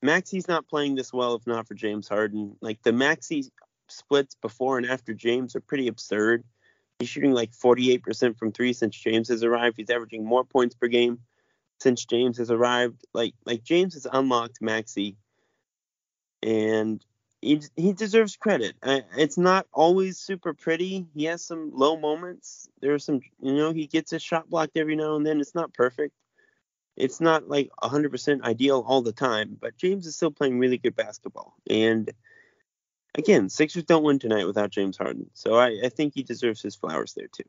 Maxey's 0.00 0.48
not 0.48 0.66
playing 0.66 0.94
this 0.94 1.12
well 1.12 1.34
if 1.34 1.46
not 1.46 1.68
for 1.68 1.74
James 1.74 2.08
Harden. 2.08 2.56
Like 2.62 2.82
the 2.82 2.92
Maxey 2.94 3.52
splits 3.88 4.34
before 4.40 4.78
and 4.78 4.86
after 4.86 5.12
James 5.12 5.54
are 5.56 5.60
pretty 5.60 5.88
absurd. 5.88 6.42
He's 6.98 7.08
shooting 7.08 7.32
like 7.32 7.52
48% 7.52 8.36
from 8.36 8.50
three 8.50 8.72
since 8.72 8.96
James 8.96 9.28
has 9.28 9.44
arrived. 9.44 9.76
He's 9.76 9.90
averaging 9.90 10.24
more 10.24 10.44
points 10.44 10.74
per 10.74 10.88
game 10.88 11.20
since 11.78 12.04
James 12.04 12.38
has 12.38 12.50
arrived. 12.50 13.04
Like 13.14 13.34
like 13.44 13.62
James 13.62 13.94
has 13.94 14.06
unlocked 14.10 14.60
Maxey, 14.60 15.16
and 16.42 17.04
he 17.40 17.62
he 17.76 17.92
deserves 17.92 18.36
credit. 18.36 18.74
I, 18.82 19.04
it's 19.16 19.38
not 19.38 19.66
always 19.72 20.18
super 20.18 20.54
pretty. 20.54 21.06
He 21.14 21.24
has 21.24 21.44
some 21.44 21.70
low 21.72 21.96
moments. 21.96 22.68
There 22.80 22.94
are 22.94 22.98
some, 22.98 23.20
you 23.40 23.54
know, 23.54 23.72
he 23.72 23.86
gets 23.86 24.10
his 24.10 24.22
shot 24.22 24.50
blocked 24.50 24.76
every 24.76 24.96
now 24.96 25.14
and 25.14 25.24
then. 25.24 25.40
It's 25.40 25.54
not 25.54 25.72
perfect. 25.72 26.14
It's 26.96 27.20
not 27.20 27.48
like 27.48 27.70
100% 27.80 28.42
ideal 28.42 28.84
all 28.84 29.02
the 29.02 29.12
time, 29.12 29.56
but 29.60 29.76
James 29.76 30.04
is 30.04 30.16
still 30.16 30.32
playing 30.32 30.58
really 30.58 30.78
good 30.78 30.96
basketball. 30.96 31.54
And 31.70 32.10
again, 33.16 33.48
Sixers 33.48 33.84
don't 33.84 34.04
win 34.04 34.18
tonight 34.18 34.46
without 34.46 34.70
James 34.70 34.96
Harden. 34.96 35.30
So 35.34 35.54
I, 35.54 35.78
I 35.84 35.88
think 35.88 36.14
he 36.14 36.22
deserves 36.22 36.62
his 36.62 36.76
flowers 36.76 37.14
there 37.14 37.28
too. 37.28 37.48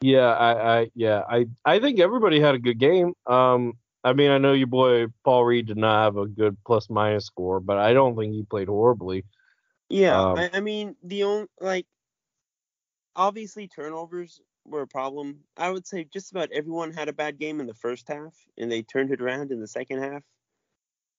Yeah, 0.00 0.32
I, 0.32 0.80
I 0.80 0.90
yeah, 0.94 1.22
I 1.28 1.46
I 1.64 1.78
think 1.78 2.00
everybody 2.00 2.40
had 2.40 2.54
a 2.54 2.58
good 2.58 2.78
game. 2.78 3.14
Um, 3.26 3.74
I 4.02 4.12
mean, 4.12 4.30
I 4.30 4.38
know 4.38 4.52
your 4.52 4.66
boy 4.66 5.06
Paul 5.24 5.44
Reed 5.44 5.66
did 5.66 5.78
not 5.78 6.04
have 6.04 6.16
a 6.16 6.26
good 6.26 6.56
plus 6.66 6.90
minus 6.90 7.26
score, 7.26 7.60
but 7.60 7.78
I 7.78 7.94
don't 7.94 8.16
think 8.16 8.34
he 8.34 8.42
played 8.42 8.68
horribly. 8.68 9.24
Yeah, 9.88 10.20
Um, 10.20 10.38
I, 10.38 10.50
I 10.54 10.60
mean 10.60 10.96
the 11.02 11.24
only 11.24 11.46
like 11.60 11.86
obviously 13.16 13.68
turnovers 13.68 14.40
were 14.66 14.82
a 14.82 14.86
problem. 14.86 15.40
I 15.56 15.70
would 15.70 15.86
say 15.86 16.04
just 16.04 16.32
about 16.32 16.50
everyone 16.52 16.92
had 16.92 17.08
a 17.08 17.12
bad 17.12 17.38
game 17.38 17.60
in 17.60 17.66
the 17.66 17.74
first 17.74 18.08
half, 18.08 18.34
and 18.58 18.70
they 18.70 18.82
turned 18.82 19.10
it 19.10 19.20
around 19.20 19.52
in 19.52 19.60
the 19.60 19.68
second 19.68 20.02
half. 20.02 20.22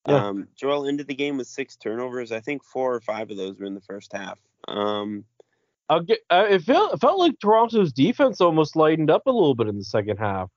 Yeah. 0.08 0.28
Um, 0.28 0.48
Joel 0.56 0.88
ended 0.88 1.08
the 1.08 1.16
game 1.16 1.38
with 1.38 1.48
six 1.48 1.76
turnovers. 1.76 2.32
I 2.32 2.40
think 2.40 2.64
four 2.64 2.94
or 2.94 3.02
five 3.02 3.32
of 3.32 3.38
those 3.38 3.60
were 3.60 3.66
in 3.66 3.74
the 3.74 3.82
first 3.82 4.14
half. 4.14 4.40
Um, 4.68 5.26
I'll 5.90 6.02
get. 6.02 6.20
Uh, 6.30 6.48
it 6.50 6.64
felt 6.64 6.94
it 6.94 7.00
felt 7.00 7.20
like 7.20 7.40
Toronto's 7.40 7.94
defense 7.94 8.42
almost 8.42 8.76
lightened 8.76 9.10
up 9.10 9.28
a 9.28 9.32
little 9.32 9.56
bit 9.56 9.68
in 9.68 9.78
the 9.78 9.84
second 9.84 10.18
half. 10.18 10.50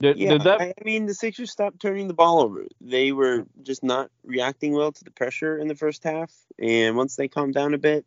Did, 0.00 0.18
yeah, 0.18 0.30
did 0.30 0.42
that? 0.42 0.60
I, 0.60 0.74
I 0.80 0.84
mean 0.84 1.06
the 1.06 1.14
Sixers 1.14 1.50
stopped 1.50 1.80
turning 1.80 2.08
the 2.08 2.14
ball 2.14 2.40
over. 2.40 2.66
They 2.80 3.12
were 3.12 3.46
just 3.62 3.84
not 3.84 4.10
reacting 4.24 4.72
well 4.72 4.92
to 4.92 5.04
the 5.04 5.12
pressure 5.12 5.56
in 5.56 5.68
the 5.68 5.76
first 5.76 6.02
half, 6.02 6.32
and 6.58 6.96
once 6.96 7.16
they 7.16 7.28
calmed 7.28 7.54
down 7.54 7.74
a 7.74 7.78
bit, 7.78 8.04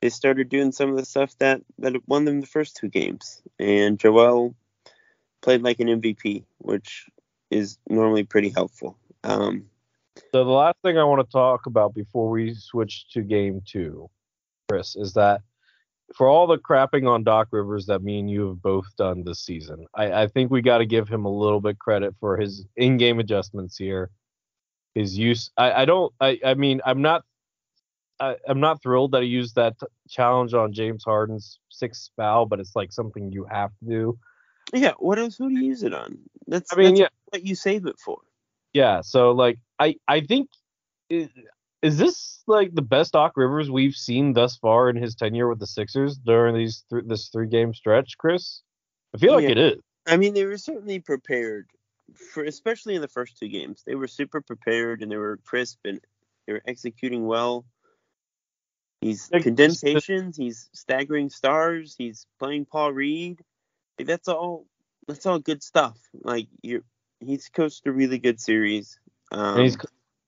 they 0.00 0.10
started 0.10 0.48
doing 0.48 0.72
some 0.72 0.90
of 0.90 0.96
the 0.96 1.06
stuff 1.06 1.36
that 1.38 1.62
that 1.78 1.94
won 2.06 2.24
them 2.24 2.40
the 2.40 2.46
first 2.46 2.76
two 2.76 2.88
games. 2.88 3.42
And 3.58 3.98
Joel 3.98 4.54
played 5.40 5.62
like 5.62 5.80
an 5.80 5.88
MVP, 5.88 6.44
which 6.58 7.06
is 7.50 7.78
normally 7.88 8.24
pretty 8.24 8.50
helpful. 8.50 8.98
Um, 9.24 9.66
So 10.32 10.44
the 10.44 10.50
last 10.50 10.76
thing 10.82 10.98
I 10.98 11.04
want 11.04 11.26
to 11.26 11.32
talk 11.32 11.66
about 11.66 11.94
before 11.94 12.30
we 12.30 12.54
switch 12.54 13.08
to 13.12 13.22
game 13.22 13.62
two, 13.66 14.08
Chris, 14.68 14.96
is 14.96 15.14
that 15.14 15.40
for 16.14 16.26
all 16.26 16.46
the 16.46 16.58
crapping 16.58 17.08
on 17.08 17.24
Doc 17.24 17.48
Rivers 17.50 17.86
that 17.86 18.02
me 18.02 18.18
and 18.18 18.30
you 18.30 18.48
have 18.48 18.62
both 18.62 18.86
done 18.96 19.24
this 19.24 19.40
season, 19.40 19.86
I, 19.94 20.22
I 20.22 20.26
think 20.26 20.50
we 20.50 20.62
got 20.62 20.78
to 20.78 20.86
give 20.86 21.08
him 21.08 21.24
a 21.24 21.30
little 21.30 21.60
bit 21.60 21.78
credit 21.78 22.14
for 22.20 22.36
his 22.36 22.64
in-game 22.76 23.18
adjustments 23.18 23.76
here. 23.76 24.10
His 24.94 25.16
use, 25.16 25.50
I, 25.56 25.82
I 25.82 25.84
don't, 25.84 26.12
I, 26.20 26.40
I 26.44 26.54
mean, 26.54 26.80
I'm 26.84 27.02
not, 27.02 27.24
I, 28.20 28.36
I'm 28.48 28.60
not 28.60 28.82
thrilled 28.82 29.12
that 29.12 29.22
he 29.22 29.28
used 29.28 29.54
that 29.56 29.78
t- 29.78 29.86
challenge 30.08 30.54
on 30.54 30.72
James 30.72 31.04
Harden's 31.04 31.60
sixth 31.68 32.10
foul, 32.16 32.46
but 32.46 32.58
it's 32.58 32.74
like 32.74 32.90
something 32.90 33.30
you 33.30 33.44
have 33.44 33.70
to 33.78 33.84
do. 33.84 34.18
yeah, 34.72 34.94
what 34.98 35.18
else 35.18 35.36
Who 35.36 35.50
do 35.50 35.54
you 35.54 35.66
use 35.66 35.82
it 35.82 35.94
on? 35.94 36.18
That's 36.46 36.72
I 36.72 36.76
mean, 36.76 36.86
that's 36.94 37.00
yeah, 37.00 37.08
what 37.30 37.44
you 37.44 37.54
save 37.54 37.86
it 37.86 37.98
for. 37.98 38.18
Yeah, 38.72 39.00
so 39.00 39.32
like 39.32 39.58
I 39.78 39.96
I 40.06 40.20
think 40.20 40.50
is, 41.08 41.28
is 41.82 41.96
this 41.98 42.42
like 42.46 42.74
the 42.74 42.82
best 42.82 43.12
Doc 43.12 43.32
Rivers 43.36 43.70
we've 43.70 43.94
seen 43.94 44.32
thus 44.32 44.56
far 44.56 44.90
in 44.90 44.96
his 44.96 45.14
tenure 45.14 45.48
with 45.48 45.58
the 45.58 45.66
Sixers 45.66 46.16
during 46.18 46.54
these 46.54 46.84
th- 46.90 47.04
this 47.06 47.28
three 47.28 47.48
game 47.48 47.72
stretch, 47.74 48.18
Chris? 48.18 48.62
I 49.14 49.18
feel 49.18 49.34
like 49.34 49.44
Yeah. 49.44 49.50
it 49.50 49.58
is. 49.58 49.78
I 50.06 50.16
mean, 50.16 50.34
they 50.34 50.44
were 50.44 50.58
certainly 50.58 51.00
prepared 51.00 51.66
for, 52.32 52.44
especially 52.44 52.94
in 52.94 53.00
the 53.00 53.08
first 53.08 53.38
two 53.38 53.48
games. 53.48 53.82
They 53.86 53.94
were 53.94 54.06
super 54.06 54.40
prepared 54.40 55.02
and 55.02 55.10
they 55.10 55.16
were 55.16 55.38
crisp 55.44 55.78
and 55.84 56.00
they 56.46 56.54
were 56.54 56.62
executing 56.66 57.26
well. 57.26 57.64
He's 59.00 59.28
condensations. 59.28 60.36
He's 60.36 60.68
staggering 60.72 61.30
stars. 61.30 61.94
He's 61.96 62.26
playing 62.38 62.64
Paul 62.66 62.92
Reed. 62.92 63.40
Like, 63.98 64.08
that's 64.08 64.28
all. 64.28 64.66
That's 65.06 65.24
all 65.24 65.38
good 65.38 65.62
stuff. 65.62 65.96
Like 66.22 66.48
you're, 66.62 66.82
he's 67.20 67.48
coached 67.48 67.86
a 67.86 67.92
really 67.92 68.18
good 68.18 68.40
series. 68.40 68.98
Um, 69.32 69.60
he's 69.60 69.76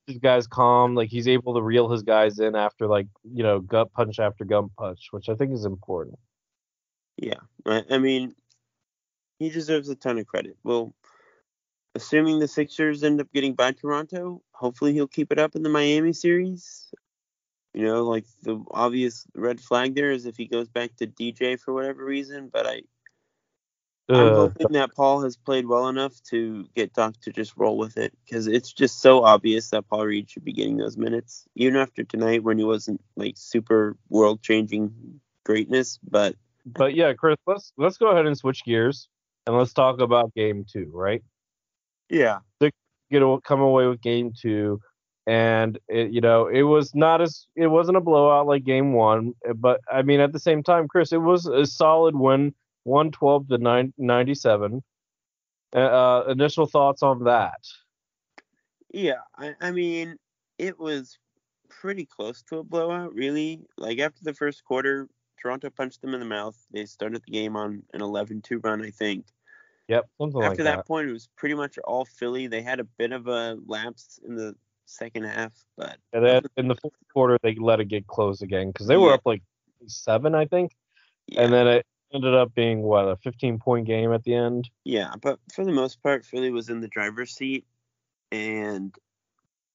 his 0.07 0.19
guys 0.19 0.47
calm, 0.47 0.95
like 0.95 1.09
he's 1.09 1.29
able 1.29 1.55
to 1.55 1.63
reel 1.63 1.89
his 1.89 2.03
guys 2.03 2.39
in 2.39 2.57
after 2.57 2.87
like 2.87 3.07
you 3.25 3.43
know 3.43 3.61
gut 3.61 3.93
punch 3.93 4.19
after 4.19 4.45
gut 4.45 4.65
punch, 4.77 5.09
which 5.11 5.29
I 5.29 5.35
think 5.35 5.53
is 5.53 5.65
important. 5.65 6.19
Yeah, 7.17 7.41
I, 7.67 7.85
I 7.91 7.99
mean, 7.99 8.35
he 9.39 9.51
deserves 9.51 9.89
a 9.89 9.95
ton 9.95 10.19
of 10.19 10.27
credit. 10.27 10.57
Well, 10.65 10.95
assuming 11.95 12.39
the 12.39 12.49
Sixers 12.49 13.03
end 13.03 13.21
up 13.21 13.33
getting 13.33 13.55
by 13.55 13.73
Toronto, 13.73 14.43
hopefully 14.53 14.93
he'll 14.93 15.07
keep 15.07 15.33
it 15.33 15.39
up 15.39 15.55
in 15.55 15.63
the 15.63 15.69
Miami 15.69 16.13
series. 16.13 16.93
You 17.75 17.85
know, 17.85 18.05
like 18.05 18.25
the 18.43 18.63
obvious 18.73 19.27
red 19.35 19.61
flag 19.61 19.95
there 19.95 20.11
is 20.11 20.27
if 20.27 20.37
he 20.37 20.47
goes 20.47 20.69
back 20.69 20.97
to 20.97 21.07
DJ 21.07 21.59
for 21.59 21.73
whatever 21.73 22.05
reason. 22.05 22.51
But 22.53 22.67
I, 22.67 22.83
I'm 24.11 24.33
Uh, 24.33 24.35
hoping 24.35 24.73
that 24.73 24.95
Paul 24.95 25.23
has 25.23 25.37
played 25.37 25.67
well 25.67 25.89
enough 25.89 26.21
to 26.25 26.67
get 26.75 26.93
Doc 26.95 27.15
to 27.23 27.33
just 27.33 27.57
roll 27.57 27.79
with 27.79 27.97
it 27.97 28.13
because 28.25 28.47
it's 28.47 28.73
just 28.73 29.01
so 29.01 29.25
obvious 29.25 29.71
that 29.71 29.89
Paul 29.89 30.07
Reed 30.07 30.31
should 30.31 30.45
be 30.45 30.53
getting 30.53 30.77
those 30.77 30.97
minutes, 30.97 31.47
even 31.55 31.77
after 31.77 32.05
tonight 32.05 32.43
when 32.43 32.59
he 32.59 32.65
wasn't 32.65 33.01
like 33.17 33.35
super 33.37 33.97
world 34.09 34.43
changing 34.43 35.21
greatness. 35.45 35.99
But 36.09 36.37
but 36.67 36.95
yeah, 36.95 37.13
Chris, 37.15 37.37
let's 37.47 37.73
let's 37.77 37.97
go 37.99 38.09
ahead 38.09 38.27
and 38.27 38.37
switch 38.37 38.65
gears 38.65 39.09
and 39.47 39.57
let's 39.57 39.73
talk 39.73 40.01
about 40.01 40.35
game 40.35 40.65
two, 40.71 40.91
right? 40.93 41.23
yeah, 42.09 42.39
they 42.59 42.73
get 43.11 43.23
a, 43.23 43.39
come 43.45 43.61
away 43.61 43.87
with 43.87 44.01
game 44.01 44.33
two 44.33 44.81
and 45.27 45.79
it, 45.89 46.11
you 46.11 46.21
know 46.21 46.47
it 46.47 46.63
was 46.63 46.95
not 46.95 47.21
as 47.21 47.47
it 47.55 47.67
wasn't 47.67 47.97
a 47.97 48.01
blowout 48.01 48.47
like 48.47 48.65
game 48.65 48.95
one 48.95 49.35
but 49.57 49.81
i 49.93 50.03
mean 50.03 50.19
at 50.19 50.33
the 50.33 50.39
same 50.39 50.63
time 50.63 50.89
chris 50.89 51.13
it 51.13 51.19
was 51.21 51.47
a 51.47 51.67
solid 51.67 52.17
win 52.17 52.55
112 52.91 53.49
to 53.49 53.59
9, 53.59 53.93
97 53.97 54.83
uh, 55.75 56.25
initial 56.29 56.67
thoughts 56.67 57.03
on 57.03 57.25
that 57.25 57.61
Yeah, 58.93 59.21
I, 59.39 59.55
I 59.61 59.71
mean, 59.71 60.17
it 60.59 60.79
was 60.79 61.17
pretty 61.69 62.05
close 62.05 62.43
to 62.49 62.59
a 62.59 62.65
blowout, 62.65 63.15
really. 63.15 63.61
Like 63.79 64.01
after 64.01 64.25
the 64.25 64.35
first 64.35 64.65
quarter, 64.65 65.09
Toronto 65.41 65.71
punched 65.71 66.03
them 66.03 66.13
in 66.15 66.21
the 66.21 66.27
mouth. 66.27 66.57
They 66.73 66.85
started 66.87 67.23
the 67.25 67.33
game 67.33 67.57
on 67.57 67.83
an 67.95 68.01
11-2 68.01 68.63
run, 68.63 68.85
I 68.85 68.91
think. 68.91 69.27
Yep, 69.89 70.09
something 70.19 70.43
After 70.43 70.49
like 70.49 70.57
that, 70.59 70.77
that. 70.79 70.87
point, 70.87 71.09
it 71.09 71.13
was 71.13 71.29
pretty 71.37 71.55
much 71.55 71.79
all 71.79 72.05
Philly. 72.05 72.47
They 72.49 72.63
had 72.63 72.81
a 72.81 72.85
bit 72.85 73.13
of 73.13 73.27
a 73.29 73.57
lapse 73.67 74.19
in 74.27 74.35
the 74.35 74.55
second 74.87 75.25
half, 75.25 75.53
but 75.77 75.97
And 76.13 76.25
then 76.25 76.43
in 76.57 76.69
the 76.69 76.75
fourth 76.75 76.95
quarter, 77.13 77.39
they 77.43 77.55
let 77.55 77.81
it 77.81 77.87
get 77.87 78.07
close 78.07 78.43
again 78.43 78.71
because 78.71 78.87
they 78.87 78.97
were 78.97 79.09
Yeah. 79.09 79.15
up 79.15 79.23
like 79.25 79.43
seven, 79.87 80.35
I 80.35 80.47
think, 80.47 80.73
yeah, 81.27 81.43
and 81.43 81.53
then 81.53 81.67
it 81.69 81.87
ended 82.13 82.35
up 82.35 82.55
being 82.55 82.83
what 82.83 83.05
a 83.05 83.17
15 83.17 83.59
point 83.59 83.87
game 83.87 84.13
at 84.13 84.25
the 84.25 84.35
end. 84.35 84.69
yeah. 84.85 85.13
But 85.21 85.39
for 85.53 85.65
the 85.65 85.73
most 85.73 86.03
part, 86.03 86.25
Philly 86.25 86.51
was 86.51 86.69
in 86.69 86.81
the 86.81 86.89
driver's 86.89 87.33
seat, 87.33 87.67
and 88.33 88.95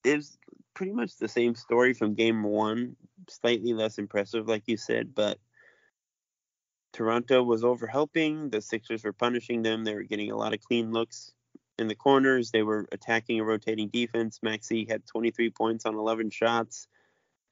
it 0.04 0.16
was 0.16 0.38
pretty 0.74 0.92
much 0.92 1.16
the 1.16 1.28
same 1.28 1.54
story 1.54 1.94
from 1.94 2.14
game 2.14 2.42
one. 2.42 2.96
Slightly 3.28 3.72
less 3.72 3.98
impressive, 3.98 4.46
like 4.46 4.64
you 4.66 4.76
said, 4.76 5.14
but 5.14 5.38
Toronto 6.92 7.42
was 7.42 7.62
overhelping. 7.62 8.50
The 8.50 8.62
Sixers 8.62 9.04
were 9.04 9.12
punishing 9.12 9.62
them. 9.62 9.84
They 9.84 9.94
were 9.94 10.02
getting 10.02 10.30
a 10.30 10.36
lot 10.36 10.54
of 10.54 10.60
clean 10.60 10.92
looks 10.92 11.32
in 11.78 11.88
the 11.88 11.94
corners. 11.94 12.50
They 12.50 12.62
were 12.62 12.86
attacking 12.92 13.40
a 13.40 13.44
rotating 13.44 13.88
defense. 13.88 14.40
Maxey 14.42 14.86
had 14.88 15.06
23 15.06 15.50
points 15.50 15.84
on 15.84 15.94
11 15.94 16.30
shots, 16.30 16.88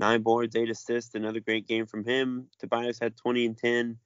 nine 0.00 0.22
boards, 0.22 0.56
eight 0.56 0.70
assists. 0.70 1.14
Another 1.14 1.40
great 1.40 1.66
game 1.66 1.86
from 1.86 2.04
him. 2.04 2.48
Tobias 2.58 2.98
had 2.98 3.16
20 3.16 3.46
and 3.46 3.58
10, 3.58 3.98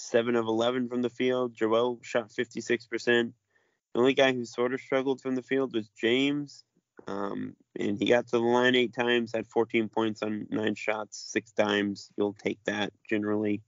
seven 0.00 0.36
of 0.36 0.46
11 0.46 0.88
from 0.88 1.02
the 1.02 1.10
field. 1.10 1.54
Joel 1.54 1.98
shot 2.02 2.30
56%. 2.30 3.32
The 3.92 3.98
only 3.98 4.14
guy 4.14 4.32
who 4.32 4.44
sort 4.44 4.72
of 4.74 4.80
struggled 4.80 5.20
from 5.20 5.34
the 5.34 5.42
field 5.42 5.74
was 5.74 5.88
James. 6.00 6.64
Um, 7.06 7.56
and 7.78 7.98
he 7.98 8.06
got 8.06 8.26
to 8.28 8.38
the 8.38 8.42
line 8.44 8.74
eight 8.76 8.94
times, 8.94 9.32
had 9.34 9.46
14 9.48 9.88
points 9.88 10.22
on 10.22 10.46
nine 10.50 10.74
shots, 10.74 11.18
six 11.32 11.50
times. 11.52 12.10
You'll 12.16 12.34
take 12.34 12.58
that 12.64 12.92
generally. 13.08 13.62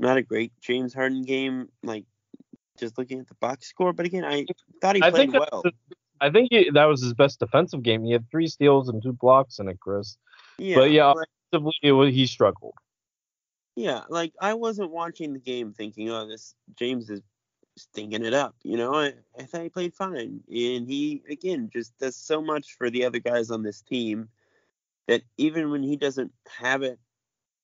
Not 0.00 0.16
a 0.18 0.22
great 0.22 0.52
James 0.60 0.92
Harden 0.92 1.22
game, 1.22 1.68
like 1.82 2.04
just 2.78 2.98
looking 2.98 3.20
at 3.20 3.28
the 3.28 3.34
box 3.36 3.68
score. 3.68 3.92
But 3.92 4.06
again, 4.06 4.24
I 4.24 4.44
thought 4.80 4.96
he 4.96 5.02
I 5.02 5.10
played 5.10 5.32
well. 5.32 5.62
the- 5.62 5.72
I 6.20 6.30
think 6.30 6.48
he, 6.52 6.70
that 6.70 6.84
was 6.84 7.02
his 7.02 7.12
best 7.12 7.40
defensive 7.40 7.82
game. 7.82 8.04
He 8.04 8.12
had 8.12 8.30
three 8.30 8.46
steals 8.46 8.88
and 8.88 9.02
two 9.02 9.12
blocks 9.12 9.58
in 9.58 9.68
it, 9.68 9.80
Chris. 9.80 10.16
Yeah, 10.58 10.76
but 10.76 10.90
yeah, 10.90 11.08
like- 11.08 11.28
offensively, 11.52 11.74
it 11.82 11.92
was, 11.92 12.14
he 12.14 12.26
struggled. 12.26 12.74
Yeah, 13.76 14.02
like 14.08 14.32
I 14.40 14.54
wasn't 14.54 14.90
watching 14.90 15.32
the 15.32 15.38
game 15.38 15.72
thinking, 15.72 16.10
oh, 16.10 16.26
this 16.26 16.54
James 16.76 17.10
is 17.10 17.22
stinking 17.76 18.24
it 18.24 18.34
up. 18.34 18.54
You 18.62 18.76
know, 18.76 18.94
I, 18.94 19.14
I 19.38 19.42
thought 19.44 19.62
he 19.62 19.68
played 19.68 19.94
fine, 19.94 20.40
and 20.48 20.88
he 20.88 21.22
again 21.28 21.70
just 21.72 21.96
does 21.98 22.16
so 22.16 22.40
much 22.40 22.76
for 22.76 22.90
the 22.90 23.04
other 23.04 23.18
guys 23.18 23.50
on 23.50 23.62
this 23.62 23.82
team 23.82 24.28
that 25.08 25.22
even 25.36 25.70
when 25.70 25.82
he 25.82 25.96
doesn't 25.96 26.32
have 26.60 26.82
it, 26.82 26.98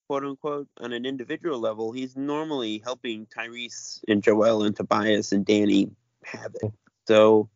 quote 0.08 0.24
unquote, 0.24 0.68
on 0.80 0.92
an 0.92 1.06
individual 1.06 1.58
level, 1.58 1.92
he's 1.92 2.16
normally 2.16 2.78
helping 2.84 3.26
Tyrese 3.26 4.00
and 4.08 4.22
Joel 4.22 4.64
and 4.64 4.74
Tobias 4.74 5.32
and 5.32 5.46
Danny 5.46 5.90
have 6.24 6.54
it. 6.62 6.72
So 7.06 7.48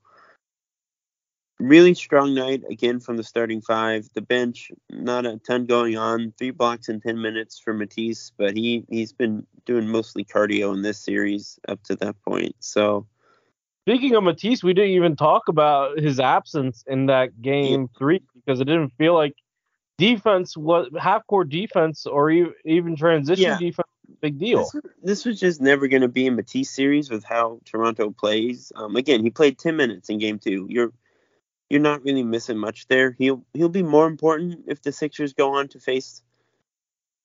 really 1.68 1.94
strong 1.94 2.34
night 2.34 2.62
again 2.70 3.00
from 3.00 3.16
the 3.16 3.22
starting 3.24 3.60
five. 3.60 4.08
The 4.14 4.22
bench, 4.22 4.70
not 4.90 5.26
a 5.26 5.38
ton 5.38 5.66
going 5.66 5.96
on. 5.96 6.32
Three 6.38 6.50
blocks 6.50 6.88
in 6.88 7.00
ten 7.00 7.20
minutes 7.20 7.58
for 7.58 7.72
Matisse, 7.74 8.32
but 8.36 8.56
he 8.56 8.84
he's 8.88 9.12
been 9.12 9.46
doing 9.64 9.88
mostly 9.88 10.24
cardio 10.24 10.74
in 10.74 10.82
this 10.82 10.98
series 10.98 11.58
up 11.68 11.82
to 11.84 11.96
that 11.96 12.20
point. 12.22 12.54
So 12.60 13.06
Speaking 13.86 14.14
of 14.14 14.24
Matisse, 14.24 14.64
we 14.64 14.72
didn't 14.72 14.92
even 14.92 15.14
talk 15.14 15.48
about 15.48 15.98
his 15.98 16.18
absence 16.18 16.84
in 16.86 17.06
that 17.06 17.42
game 17.42 17.88
three 17.98 18.22
because 18.34 18.58
it 18.58 18.64
didn't 18.64 18.94
feel 18.96 19.12
like 19.12 19.34
defense 19.98 20.56
was 20.56 20.88
half 20.98 21.26
court 21.26 21.50
defense 21.50 22.06
or 22.06 22.30
even 22.30 22.96
transition 22.96 23.44
Yeah. 23.44 23.58
defense. 23.58 23.88
Big 24.22 24.38
deal. 24.38 24.60
This, 24.60 24.82
this 25.02 25.24
was 25.26 25.38
just 25.38 25.60
never 25.60 25.86
going 25.88 26.00
to 26.00 26.08
be 26.08 26.26
a 26.26 26.30
Matisse 26.30 26.70
series 26.70 27.10
with 27.10 27.24
how 27.24 27.60
Toronto 27.66 28.10
plays. 28.10 28.72
Um, 28.74 28.96
again, 28.96 29.22
he 29.22 29.28
played 29.28 29.58
10 29.58 29.76
minutes 29.76 30.08
in 30.08 30.18
game 30.18 30.38
two. 30.38 30.66
You're 30.70 30.92
you're 31.74 31.82
not 31.82 32.04
really 32.04 32.22
missing 32.22 32.56
much 32.56 32.86
there. 32.86 33.16
He'll 33.18 33.44
he'll 33.52 33.68
be 33.68 33.82
more 33.82 34.06
important 34.06 34.66
if 34.68 34.80
the 34.80 34.92
Sixers 34.92 35.32
go 35.32 35.54
on 35.54 35.66
to 35.68 35.80
face 35.80 36.22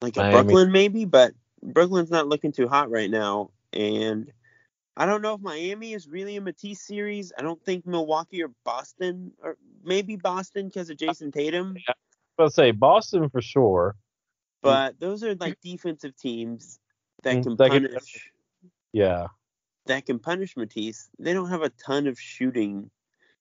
like 0.02 0.18
a 0.18 0.22
Miami. 0.22 0.44
Brooklyn 0.44 0.72
maybe, 0.72 1.06
but 1.06 1.34
Brooklyn's 1.62 2.10
not 2.10 2.28
looking 2.28 2.52
too 2.52 2.68
hot 2.68 2.90
right 2.90 3.12
now. 3.12 3.52
And 3.74 4.32
I 4.98 5.06
don't 5.06 5.22
know 5.22 5.36
if 5.36 5.42
Miami 5.42 5.94
is 5.94 6.08
really 6.08 6.36
a 6.36 6.42
Matisse 6.42 6.82
series. 6.82 7.32
I 7.38 7.44
don't 7.44 7.64
think 7.64 7.86
Milwaukee 7.86 8.42
or 8.42 8.50
Boston 8.66 9.34
or 9.44 9.56
maybe 9.84 10.16
Boston 10.16 10.66
because 10.66 10.90
of 10.90 10.98
Jayson 10.98 11.32
Tatum. 11.32 11.78
Let's 12.40 12.56
say 12.56 12.72
Boston 12.72 13.30
for 13.30 13.42
sure. 13.44 13.98
But 14.64 15.00
those 15.00 15.24
are 15.24 15.36
like 15.36 15.62
defensive 15.62 16.18
teams 16.18 16.80
that 17.22 17.38
Mm, 17.38 17.44
can 17.44 17.56
that 17.58 17.70
can- 17.70 17.88
punish 17.88 18.32
Yeah, 18.94 19.28
that 19.86 20.08
can 20.08 20.18
punish 20.18 20.58
Matisse. 20.58 21.08
They 21.20 21.34
don't 21.34 21.50
have 21.50 21.62
a 21.62 21.70
ton 21.70 22.08
of 22.08 22.20
shooting. 22.20 22.90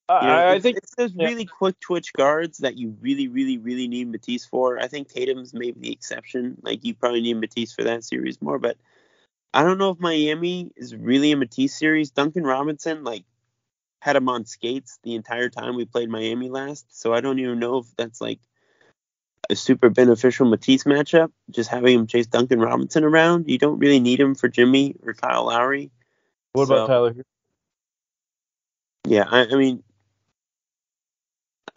I, 0.09 0.21
You 0.23 0.27
know, 0.29 0.35
I- 0.35 0.43
I 0.43 0.55
it's, 0.55 0.63
think 0.63 0.77
it's 0.79 0.95
those 0.95 1.13
yeah. 1.15 1.27
really 1.27 1.45
quick 1.45 1.79
twitch 1.81 2.13
guards 2.15 2.59
that 2.59 2.77
you 2.79 2.97
really, 3.01 3.29
really, 3.29 3.59
really 3.59 3.89
need 3.89 4.11
Matisse 4.11 4.47
for. 4.47 4.79
I 4.79 4.87
think 4.89 5.09
Tatum's 5.09 5.53
maybe 5.53 5.81
the 5.81 5.93
exception. 5.93 6.57
Like 6.63 6.85
you 6.85 6.95
probably 6.95 7.21
need 7.21 7.35
Matisse 7.35 7.73
for 7.73 7.85
that 7.85 8.05
series 8.05 8.41
more, 8.41 8.59
but 8.59 8.77
I 9.55 9.63
don't 9.63 9.79
know 9.79 9.91
if 9.91 9.99
Miami 10.01 10.73
is 10.77 10.95
really 10.95 11.33
a 11.33 11.37
Matisse 11.37 11.79
series. 11.79 12.11
Duncan 12.11 12.45
Robinson 12.45 13.05
like 13.05 13.25
had 14.01 14.17
him 14.17 14.29
on 14.29 14.45
skates 14.47 14.99
the 15.03 15.15
entire 15.15 15.49
time 15.49 15.75
we 15.75 15.85
played 15.85 16.09
Miami 16.09 16.49
last, 16.49 16.87
so 16.99 17.13
I 17.13 17.21
don't 17.21 17.39
even 17.39 17.59
know 17.59 17.79
if 17.79 17.87
that's 17.97 18.21
like 18.21 18.39
a 19.51 19.57
super 19.57 19.91
beneficial 19.91 20.47
Matisse 20.47 20.85
matchup. 20.85 21.33
Just 21.51 21.69
having 21.71 21.99
him 21.99 22.07
chase 22.07 22.27
Duncan 22.27 22.61
Robinson 22.61 23.05
around, 23.05 23.49
you 23.49 23.59
don't 23.59 23.79
really 23.79 24.01
need 24.01 24.21
him 24.21 24.35
for 24.35 24.49
Jimmy 24.49 24.95
or 25.05 25.15
Kyle 25.15 25.45
Lowry. 25.47 25.91
what 26.53 26.69
So- 26.69 26.75
about 26.75 26.87
Tyler? 26.87 27.17
Yeah, 29.07 29.25
I, 29.29 29.47
I 29.47 29.55
mean, 29.55 29.83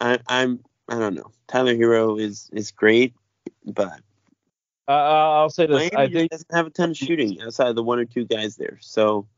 I, 0.02 0.18
I'm 0.26 0.60
I 0.88 0.98
don't 0.98 1.14
know. 1.14 1.30
Tyler 1.46 1.74
Herro 1.74 2.20
is 2.20 2.50
is 2.52 2.70
great, 2.72 3.14
but 3.64 4.00
Uh, 4.88 4.92
I'll 4.92 5.48
say 5.48 5.66
this. 5.66 5.90
Miami 5.92 5.96
I 5.96 6.10
think 6.10 6.30
doesn't 6.30 6.52
have 6.52 6.66
a 6.66 6.70
ton 6.70 6.90
of 6.90 6.96
shooting 6.96 7.40
outside 7.40 7.68
of 7.68 7.76
the 7.76 7.82
one 7.84 7.98
or 8.00 8.04
two 8.04 8.24
guys 8.24 8.56
there. 8.56 8.78
So, 8.80 9.28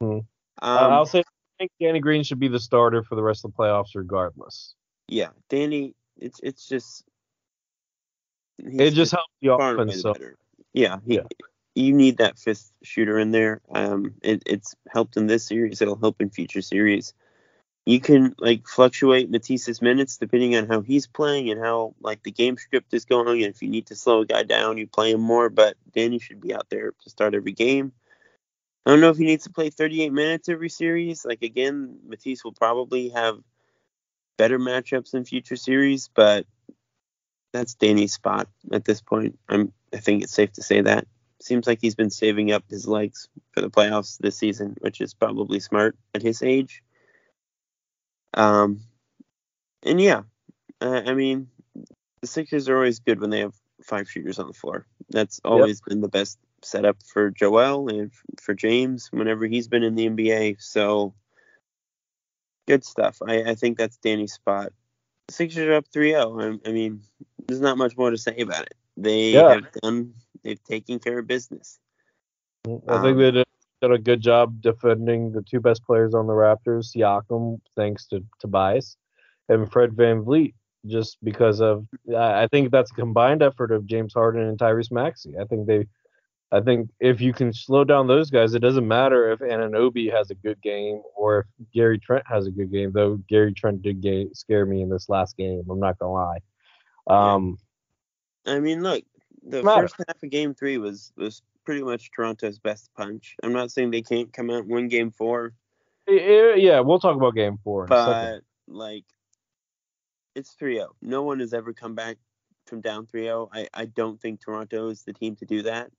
Hmm. 0.00 0.06
um, 0.10 0.24
uh, 0.62 0.88
I'll 0.88 1.06
say 1.06 1.20
I 1.20 1.22
think 1.58 1.72
Danny 1.78 2.00
Green 2.00 2.22
should 2.22 2.40
be 2.40 2.48
the 2.48 2.58
starter 2.58 3.02
for 3.02 3.14
the 3.14 3.22
rest 3.22 3.44
of 3.44 3.52
the 3.52 3.56
playoffs, 3.56 3.94
regardless. 3.94 4.74
yeah, 5.08 5.28
Danny, 5.50 5.94
it's 6.16 6.40
it's 6.42 6.66
just 6.66 7.04
It 8.58 8.92
just 8.92 9.12
helps 9.12 9.32
the 9.42 9.52
offense. 9.52 10.00
So. 10.00 10.14
Yeah, 10.72 10.98
he, 11.06 11.16
Yeah. 11.16 11.22
you 11.74 11.92
need 11.92 12.16
that 12.16 12.38
fifth 12.38 12.72
shooter 12.82 13.18
in 13.18 13.30
there. 13.30 13.60
Um, 13.74 14.14
it, 14.22 14.42
it's 14.46 14.74
helped 14.88 15.18
in 15.18 15.26
this 15.26 15.44
series. 15.44 15.82
It'll 15.82 15.98
help 15.98 16.20
in 16.22 16.30
future 16.30 16.62
series. 16.62 17.12
You 17.84 18.00
can 18.00 18.34
like 18.38 18.68
fluctuate 18.68 19.30
Matisse's 19.30 19.82
minutes 19.82 20.16
depending 20.16 20.54
on 20.56 20.68
how 20.68 20.82
he's 20.82 21.06
playing 21.08 21.50
and 21.50 21.60
how 21.60 21.94
like 22.00 22.22
the 22.22 22.30
game 22.30 22.56
script 22.56 22.94
is 22.94 23.04
going. 23.04 23.42
And 23.42 23.54
if 23.54 23.62
you 23.62 23.68
need 23.68 23.86
to 23.86 23.96
slow 23.96 24.20
a 24.20 24.26
guy 24.26 24.44
down, 24.44 24.78
you 24.78 24.86
play 24.86 25.12
him 25.12 25.20
more. 25.20 25.48
But 25.48 25.76
Danny 25.92 26.20
should 26.20 26.40
be 26.40 26.54
out 26.54 26.70
there 26.70 26.92
to 26.92 27.10
start 27.10 27.34
every 27.34 27.52
game. 27.52 27.92
I 28.86 28.90
don't 28.90 29.00
know 29.00 29.10
if 29.10 29.16
he 29.16 29.24
needs 29.24 29.44
to 29.44 29.50
play 29.50 29.70
38 29.70 30.12
minutes 30.12 30.48
every 30.48 30.68
series. 30.68 31.24
Like 31.24 31.42
again, 31.42 31.98
Matisse 32.06 32.44
will 32.44 32.52
probably 32.52 33.10
have 33.10 33.38
better 34.38 34.58
matchups 34.58 35.14
in 35.14 35.24
future 35.24 35.56
series, 35.56 36.08
but 36.14 36.46
that's 37.52 37.74
Danny's 37.74 38.14
spot 38.14 38.48
at 38.72 38.84
this 38.84 39.00
point. 39.00 39.38
I'm 39.48 39.72
I 39.92 39.98
think 39.98 40.22
it's 40.22 40.32
safe 40.32 40.52
to 40.54 40.62
say 40.62 40.80
that. 40.80 41.06
Seems 41.40 41.66
like 41.66 41.80
he's 41.80 41.94
been 41.94 42.10
saving 42.10 42.52
up 42.52 42.64
his 42.70 42.86
legs 42.86 43.28
for 43.52 43.60
the 43.60 43.70
playoffs 43.70 44.18
this 44.18 44.36
season, 44.36 44.76
which 44.80 45.00
is 45.00 45.12
probably 45.12 45.60
smart 45.60 45.96
at 46.14 46.22
his 46.22 46.42
age. 46.42 46.82
Um, 48.34 48.80
and 49.82 50.00
yeah, 50.00 50.22
uh, 50.80 51.02
I 51.06 51.14
mean, 51.14 51.48
the 52.20 52.26
Sixers 52.26 52.68
are 52.68 52.76
always 52.76 53.00
good 53.00 53.20
when 53.20 53.30
they 53.30 53.40
have 53.40 53.54
five 53.82 54.10
shooters 54.10 54.38
on 54.38 54.46
the 54.46 54.52
floor. 54.52 54.86
That's 55.10 55.40
always 55.44 55.80
been 55.80 56.00
the 56.00 56.08
best 56.08 56.38
setup 56.62 56.96
for 57.02 57.30
Joel 57.30 57.88
and 57.88 58.12
for 58.40 58.54
James 58.54 59.08
whenever 59.10 59.46
he's 59.46 59.68
been 59.68 59.82
in 59.82 59.94
the 59.94 60.08
NBA. 60.08 60.62
So 60.62 61.14
good 62.66 62.84
stuff. 62.84 63.18
I, 63.26 63.42
I 63.42 63.54
think 63.54 63.76
that's 63.76 63.96
Danny's 63.96 64.32
spot. 64.32 64.72
Sixers 65.30 65.66
are 65.66 65.74
up 65.74 65.86
3-0. 65.94 66.60
I, 66.64 66.68
I 66.68 66.72
mean, 66.72 67.02
there's 67.46 67.60
not 67.60 67.78
much 67.78 67.96
more 67.96 68.10
to 68.10 68.18
say 68.18 68.36
about 68.38 68.62
it. 68.62 68.74
They 68.96 69.30
Yeah. 69.30 69.54
have 69.54 69.72
done. 69.82 70.14
They've 70.42 70.62
taken 70.62 70.98
care 70.98 71.18
of 71.18 71.26
business. 71.26 71.78
I 72.66 72.70
think 72.70 72.88
Um, 72.88 73.18
they 73.18 73.30
did, 73.30 73.46
did 73.82 73.92
a 73.92 73.98
good 73.98 74.20
job 74.20 74.60
defending 74.60 75.32
the 75.32 75.42
two 75.42 75.60
best 75.60 75.84
players 75.84 76.14
on 76.14 76.26
the 76.26 76.32
Raptors, 76.32 76.94
Siakam, 76.94 77.60
thanks 77.76 78.06
to 78.06 78.24
Tobias, 78.40 78.96
and 79.48 79.70
Fred 79.70 79.90
VanVleet, 79.90 80.54
just 80.86 81.18
because 81.22 81.60
of 81.60 81.86
I 82.16 82.44
I 82.44 82.48
think 82.48 82.70
that's 82.70 82.92
a 82.92 82.94
combined 82.94 83.42
effort 83.42 83.72
of 83.72 83.86
James 83.86 84.14
Harden 84.14 84.42
and 84.42 84.58
Tyrese 84.58 84.92
Maxey. 84.92 85.34
I 85.38 85.44
think 85.44 85.66
they 85.66 85.86
I 86.52 86.60
think 86.60 86.90
if 87.00 87.20
you 87.20 87.32
can 87.32 87.52
slow 87.52 87.82
down 87.82 88.06
those 88.06 88.30
guys, 88.30 88.54
it 88.54 88.60
doesn't 88.60 88.86
matter 88.86 89.32
if 89.32 89.40
Anunoby 89.40 90.12
has 90.12 90.30
a 90.30 90.34
good 90.34 90.60
game 90.60 91.00
or 91.16 91.40
if 91.40 91.46
Gary 91.72 91.98
Trent 91.98 92.24
has 92.26 92.46
a 92.46 92.50
good 92.50 92.70
game. 92.70 92.92
Though 92.92 93.16
Gary 93.28 93.52
Trent 93.52 93.82
did 93.82 94.02
ga- 94.02 94.32
scare 94.34 94.66
me 94.66 94.82
in 94.82 94.90
this 94.90 95.08
last 95.08 95.36
game. 95.36 95.64
I'm 95.68 95.80
not 95.80 95.98
gonna 95.98 96.12
lie. 96.12 96.38
Um, 97.08 97.58
I 98.46 98.60
mean, 98.60 98.82
look, 98.82 99.02
the 99.42 99.62
first 99.62 99.94
half 100.06 100.22
of 100.22 100.30
Game 100.30 100.54
Three 100.54 100.78
was 100.78 101.12
was 101.16 101.42
pretty 101.64 101.82
much 101.82 102.10
Toronto's 102.10 102.58
best 102.58 102.90
punch. 102.96 103.36
I'm 103.42 103.52
not 103.52 103.70
saying 103.70 103.90
they 103.90 104.02
can't 104.02 104.32
come 104.32 104.50
out 104.50 104.64
and 104.64 104.70
win 104.70 104.88
game 104.88 105.10
four, 105.10 105.54
Yeah, 106.08 106.54
yeah, 106.54 106.80
we'll 106.80 106.98
talk 107.00 107.16
about 107.16 107.34
game 107.34 107.58
four 107.62 107.86
but 107.86 108.42
like 108.68 109.04
it's 110.34 110.54
3-0. 110.60 110.88
No 111.02 111.22
one 111.22 111.40
has 111.40 111.52
ever 111.52 111.72
come 111.72 111.94
back 111.94 112.16
from 112.66 112.80
down 112.80 113.06
3-0. 113.06 113.48
I, 113.52 113.68
I 113.74 113.84
don't 113.84 114.20
think 114.20 114.40
Toronto 114.40 114.88
is 114.88 115.02
the 115.02 115.12
team 115.12 115.36
to 115.36 115.44
do 115.44 115.62
that. 115.62 115.90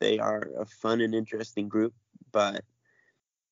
They 0.00 0.18
are 0.18 0.48
a 0.58 0.66
fun 0.66 1.00
and 1.00 1.14
interesting 1.14 1.68
group, 1.68 1.94
but 2.32 2.64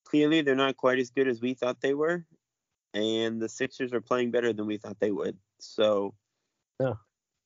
clearly 0.03 0.41
they're 0.41 0.55
not 0.55 0.75
quite 0.75 0.99
as 0.99 1.11
good 1.11 1.27
as 1.27 1.41
we 1.41 1.53
thought 1.53 1.79
they 1.81 1.93
were. 1.93 2.25
And 2.93 3.41
the 3.41 3.49
Sixers 3.49 3.93
are 3.93 4.01
playing 4.01 4.31
better 4.31 4.51
than 4.53 4.65
we 4.65 4.77
thought 4.77 4.99
they 4.99 5.11
would. 5.11 5.37
So 5.59 6.13
Yeah. 6.79 6.95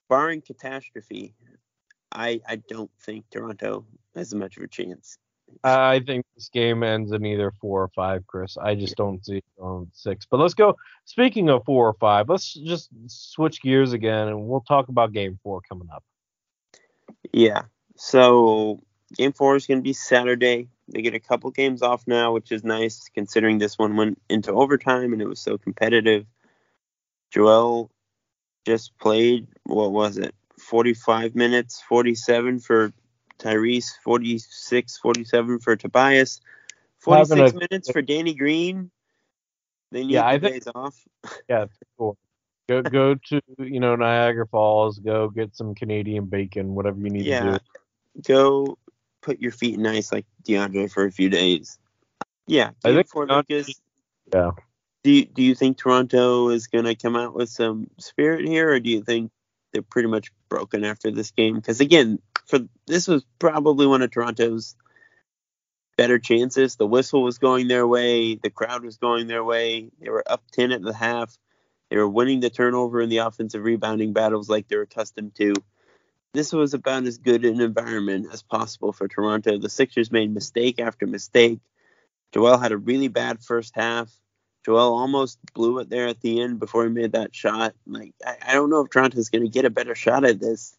barring 0.10 0.42
catastrophe, 0.42 1.36
I 2.12 2.42
I 2.48 2.56
don't 2.56 2.92
think 3.00 3.30
Toronto 3.30 3.86
has 4.16 4.34
much 4.34 4.58
of 4.58 4.64
a 4.64 4.68
chance. 4.68 5.18
I 5.64 6.00
think 6.00 6.26
this 6.36 6.50
game 6.50 6.84
ends 6.84 7.12
in 7.12 7.26
either 7.26 7.52
four 7.60 7.84
or 7.84 7.90
five, 7.90 8.26
Chris. 8.26 8.58
I 8.58 8.76
just 8.76 8.96
don't 8.96 9.24
see 9.26 9.38
it 9.38 9.46
on 9.60 9.90
six. 9.94 10.26
But 10.30 10.40
let's 10.40 10.54
go. 10.54 10.78
Speaking 11.06 11.50
of 11.50 11.66
four 11.66 11.88
or 11.88 11.94
five, 11.94 12.30
let's 12.30 12.54
just 12.54 12.90
switch 13.08 13.62
gears 13.62 13.94
again, 13.94 14.30
and 14.30 14.48
we'll 14.48 14.62
talk 14.62 14.88
about 14.88 15.12
game 15.12 15.40
four 15.44 15.62
coming 15.62 15.90
up. 15.94 16.04
Yeah. 17.34 17.64
So 17.98 18.82
game 19.16 19.34
four 19.34 19.56
is 19.56 19.68
going 19.68 19.80
to 19.80 19.84
be 19.84 19.94
Saturday. 19.94 20.68
They 20.88 21.02
get 21.02 21.14
a 21.14 21.20
couple 21.20 21.52
games 21.52 21.82
off 21.82 22.04
now, 22.08 22.34
which 22.34 22.52
is 22.52 22.64
nice 22.64 23.10
considering 23.14 23.58
this 23.58 23.78
one 23.78 23.96
went 23.96 24.22
into 24.30 24.52
overtime 24.52 25.14
and 25.14 25.22
it 25.22 25.28
was 25.28 25.40
so 25.40 25.58
competitive. 25.58 26.26
Joel 27.32 27.90
just 28.66 28.98
played, 29.00 29.48
what 29.64 29.92
was 29.92 30.18
it, 30.18 30.36
45 30.60 31.36
minutes, 31.36 31.82
47 31.88 32.60
for 32.60 32.92
Tyrese, 33.42 33.92
46, 34.04 34.98
47 34.98 35.60
for 35.60 35.76
Tobias, 35.76 36.40
46 37.00 37.40
Having 37.40 37.56
a- 37.56 37.60
minutes 37.70 37.92
for 37.92 38.02
Danny 38.02 38.34
Green. 38.34 38.92
They 39.92 40.02
need 40.04 40.12
Yeah, 40.12 40.28
I 40.28 40.40
think- 40.40 40.54
days 40.64 40.68
off. 40.74 40.96
Yeah, 41.50 41.66
cool. 41.98 42.18
Go 42.70 42.82
go 42.82 43.16
to 43.16 43.42
you 43.60 43.80
know 43.80 43.96
Niagara 43.96 44.48
Falls. 44.48 45.00
Go 45.00 45.30
get 45.30 45.56
some 45.56 45.76
Canadian 45.76 46.26
bacon, 46.26 46.74
whatever 46.76 47.00
you 47.00 47.10
need 47.10 47.24
to 47.24 47.30
Yeah. 47.30 47.58
do. 48.16 48.22
Go 48.28 48.78
put 49.22 49.40
your 49.42 49.52
feet 49.52 49.76
in 49.76 49.86
ice 49.86 50.12
like 50.12 50.26
DeAndre 50.44 50.92
for 50.92 51.06
a 51.06 51.12
few 51.12 51.30
days. 51.30 51.78
Yeah. 52.48 52.72
I 52.86 52.94
think 52.94 53.08
for 53.10 53.28
Lucas, 53.28 53.82
Yeah. 54.34 54.52
Do 55.04 55.12
you, 55.12 55.26
do 55.26 55.42
you 55.44 55.56
think 55.56 55.78
Toronto 55.78 56.50
is 56.50 56.68
going 56.68 56.86
to 56.86 56.96
come 56.96 57.16
out 57.16 57.34
with 57.36 57.50
some 57.50 57.88
spirit 58.00 58.48
here, 58.48 58.72
or 58.72 58.80
do 58.80 58.90
you 58.90 59.04
think 59.04 59.32
they're 59.72 59.82
pretty 59.82 60.10
much 60.10 60.32
broken 60.50 60.84
after 60.84 61.12
this 61.12 61.32
game? 61.32 61.56
Because 61.56 61.80
again, 61.82 62.20
for 62.46 62.60
this 62.88 63.08
was 63.08 63.26
probably 63.40 63.88
one 63.88 64.02
of 64.02 64.12
Toronto's 64.12 64.76
better 65.98 66.20
chances. 66.20 66.76
The 66.76 66.88
whistle 66.88 67.24
was 67.24 67.38
going 67.38 67.68
their 67.68 67.88
way, 67.88 68.36
the 68.36 68.50
crowd 68.50 68.84
was 68.84 68.98
going 68.98 69.28
their 69.28 69.44
way. 69.44 69.90
They 70.00 70.10
were 70.10 70.24
up 70.26 70.44
ten 70.52 70.72
at 70.72 70.82
the 70.82 70.94
half. 70.94 71.38
They 71.90 71.98
were 71.98 72.08
winning 72.08 72.40
the 72.40 72.50
turnover 72.50 73.02
and 73.02 73.12
the 73.12 73.18
offensive 73.18 73.64
rebounding 73.64 74.14
battles 74.14 74.50
like 74.50 74.68
they're 74.68 74.82
accustomed 74.82 75.36
to. 75.36 75.54
This 76.34 76.54
was 76.54 76.74
about 76.74 77.04
as 77.04 77.18
good 77.18 77.44
an 77.44 77.60
environment 77.60 78.28
as 78.32 78.42
possible 78.42 78.94
for 78.94 79.10
Toronto. 79.10 79.58
The 79.58 79.70
Sixers 79.70 80.12
made 80.12 80.34
mistake 80.34 80.80
after 80.80 81.06
mistake. 81.06 81.60
Joel 82.34 82.58
had 82.58 82.72
a 82.72 82.78
really 82.78 83.10
bad 83.10 83.44
first 83.44 83.76
half. 83.76 84.10
Joel 84.66 84.98
almost 84.98 85.40
blew 85.54 85.80
it 85.80 85.90
there 85.90 86.08
at 86.08 86.22
the 86.22 86.42
end 86.42 86.60
before 86.60 86.84
he 86.84 86.90
made 86.90 87.14
that 87.14 87.36
shot. 87.36 87.74
Like 87.88 88.14
I, 88.26 88.38
I 88.48 88.54
don't 88.54 88.70
know 88.70 88.82
if 88.82 88.90
Toronto's 88.90 89.30
going 89.30 89.44
to 89.44 89.50
get 89.50 89.66
a 89.66 89.70
better 89.70 89.96
shot 89.96 90.24
at 90.24 90.40
this. 90.40 90.76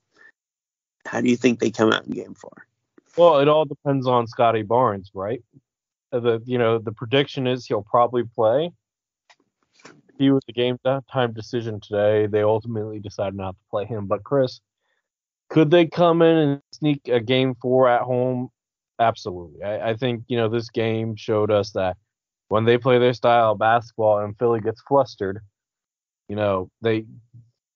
How 1.05 1.21
do 1.21 1.29
you 1.29 1.37
think 1.37 1.59
they 1.59 1.71
come 1.71 1.93
out 1.93 2.07
in 2.07 2.13
Game 2.13 2.35
Four? 2.35 2.67
Well, 3.17 3.41
it 3.41 3.49
all 3.49 3.65
depends 3.65 4.07
on 4.07 4.27
Scottie 4.27 4.63
Barnes, 4.63 5.11
right? 5.15 5.43
Uh, 6.13 6.21
The 6.21 6.43
you 6.45 6.59
know 6.59 6.79
the 6.79 6.93
prediction 6.93 7.47
is 7.47 7.67
he'll 7.67 7.83
probably 7.83 8.25
play. 8.25 8.71
He 10.19 10.31
was 10.31 10.43
the 10.47 10.53
game 10.53 10.79
time 11.13 11.33
decision 11.33 11.81
today. 11.81 12.27
They 12.27 12.43
ultimately 12.43 13.01
decided 13.01 13.35
not 13.35 13.53
to 13.53 13.65
play 13.71 13.85
him. 13.85 14.07
But 14.07 14.23
Chris, 14.23 14.61
could 15.51 15.71
they 15.71 15.87
come 15.87 16.23
in 16.23 16.37
and 16.37 16.63
sneak 16.73 17.09
a 17.09 17.19
game 17.19 17.57
four 17.61 17.89
at 17.89 18.03
home? 18.03 18.51
Absolutely. 19.01 19.65
I, 19.65 19.91
I 19.91 19.97
think 19.97 20.23
you 20.29 20.37
know 20.37 20.49
this 20.49 20.71
game 20.71 21.17
showed 21.17 21.51
us 21.51 21.73
that 21.73 21.97
when 22.53 22.67
they 22.67 22.77
play 22.77 22.99
their 22.99 23.15
style 23.15 23.53
of 23.53 23.59
basketball 23.59 24.19
and 24.19 24.37
Philly 24.39 24.61
gets 24.61 24.83
flustered, 24.87 25.41
you 26.29 26.37
know 26.37 26.69
they 26.83 27.07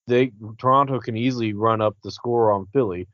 they 0.07 0.33
Toronto 0.59 1.01
can 1.01 1.17
easily 1.17 1.55
run 1.55 1.81
up 1.81 1.97
the 2.05 2.11
score 2.11 2.53
on 2.53 2.67
Philly. 2.75 3.09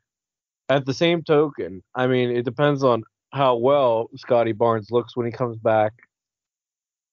At 0.68 0.86
the 0.86 0.92
same 0.92 1.22
token, 1.22 1.80
I 1.94 2.08
mean, 2.08 2.30
it 2.30 2.44
depends 2.44 2.82
on 2.82 3.04
how 3.32 3.54
well 3.54 4.08
Scottie 4.16 4.50
Barnes 4.50 4.90
looks 4.90 5.16
when 5.16 5.24
he 5.24 5.30
comes 5.30 5.56
back. 5.56 5.92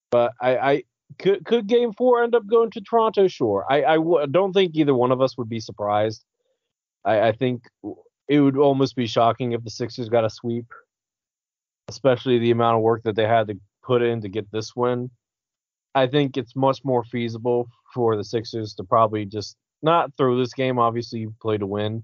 But 0.09 0.31
I, 0.41 0.57
I 0.57 0.83
could 1.19 1.45
could 1.45 1.67
Game 1.67 1.93
Four 1.93 2.23
end 2.23 2.33
up 2.33 2.47
going 2.47 2.71
to 2.71 2.81
Toronto? 2.81 3.27
Sure. 3.27 3.67
I 3.69 3.83
I 3.83 3.95
w- 3.97 4.25
don't 4.25 4.53
think 4.53 4.71
either 4.73 4.95
one 4.95 5.11
of 5.11 5.21
us 5.21 5.37
would 5.37 5.49
be 5.49 5.59
surprised. 5.59 6.23
I, 7.05 7.27
I 7.27 7.31
think 7.33 7.61
it 8.27 8.39
would 8.39 8.57
almost 8.57 8.95
be 8.95 9.05
shocking 9.05 9.51
if 9.51 9.63
the 9.63 9.69
Sixers 9.69 10.09
got 10.09 10.25
a 10.25 10.29
sweep, 10.31 10.65
especially 11.87 12.39
the 12.39 12.49
amount 12.49 12.77
of 12.77 12.81
work 12.81 13.03
that 13.03 13.15
they 13.15 13.27
had 13.27 13.45
to 13.49 13.59
put 13.89 14.03
in 14.03 14.21
to 14.21 14.29
get 14.29 14.45
this 14.51 14.75
win. 14.75 15.09
I 15.95 16.05
think 16.05 16.37
it's 16.37 16.55
much 16.55 16.79
more 16.83 17.03
feasible 17.03 17.67
for 17.93 18.15
the 18.15 18.23
Sixers 18.23 18.75
to 18.75 18.83
probably 18.83 19.25
just 19.25 19.57
not 19.81 20.11
throw 20.15 20.37
this 20.37 20.53
game. 20.53 20.77
Obviously, 20.77 21.19
you 21.21 21.33
play 21.41 21.57
to 21.57 21.65
win, 21.65 22.03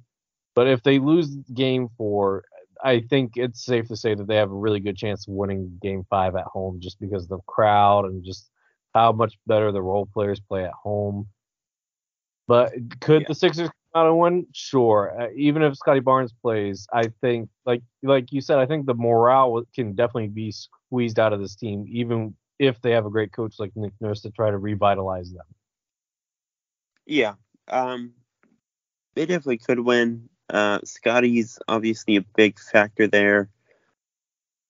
but 0.56 0.68
if 0.68 0.82
they 0.82 0.98
lose 0.98 1.30
game 1.54 1.88
four, 1.96 2.44
I 2.84 3.02
think 3.10 3.34
it's 3.36 3.64
safe 3.64 3.88
to 3.90 3.96
say 3.96 4.16
that 4.16 4.28
they 4.28 4.36
have 4.38 4.52
a 4.52 4.56
really 4.66 4.80
good 4.80 4.98
chance 4.98 5.28
of 5.28 5.36
winning 5.36 5.78
game 5.80 6.04
five 6.10 6.36
at 6.36 6.46
home 6.46 6.80
just 6.82 7.00
because 7.00 7.24
of 7.24 7.30
the 7.30 7.40
crowd 7.48 8.06
and 8.06 8.26
just 8.26 8.50
how 8.96 9.12
much 9.12 9.36
better 9.46 9.72
the 9.72 9.82
role 9.82 10.08
players 10.12 10.40
play 10.40 10.66
at 10.66 10.74
home. 10.74 11.28
But 12.48 12.74
could 13.00 13.22
Yeah. 13.22 13.28
the 13.28 13.36
Sixers 13.36 13.70
out 13.96 14.08
and 14.08 14.20
win? 14.20 14.48
Sure. 14.54 15.16
Uh, 15.20 15.28
even 15.36 15.64
if 15.64 15.76
Scottie 15.76 16.02
Barnes 16.02 16.34
plays, 16.42 16.86
I 16.94 17.04
think 17.22 17.50
like 17.66 17.82
like 18.04 18.32
you 18.32 18.42
said, 18.42 18.60
I 18.60 18.66
think 18.66 18.86
the 18.86 18.94
morale 18.94 19.64
can 19.74 19.96
definitely 19.96 20.28
be 20.28 20.52
squeezed 20.52 21.20
out 21.20 21.34
of 21.34 21.40
this 21.40 21.56
team, 21.56 21.86
even 21.90 22.36
if 22.60 22.82
they 22.82 22.92
have 22.92 23.06
a 23.06 23.10
great 23.10 23.32
coach 23.32 23.56
like 23.58 23.72
Nick 23.76 23.94
Nurse 24.02 24.22
to 24.22 24.32
try 24.32 24.52
to 24.52 24.58
revitalize 24.58 25.32
them. 25.32 25.46
Yeah, 27.06 27.34
um, 27.70 28.14
they 29.16 29.26
definitely 29.26 29.60
could 29.60 29.80
win. 29.80 30.30
Uh, 30.50 30.80
Scottie's 30.84 31.58
obviously 31.68 32.18
a 32.18 32.22
big 32.36 32.60
factor 32.60 33.08
there. 33.08 33.50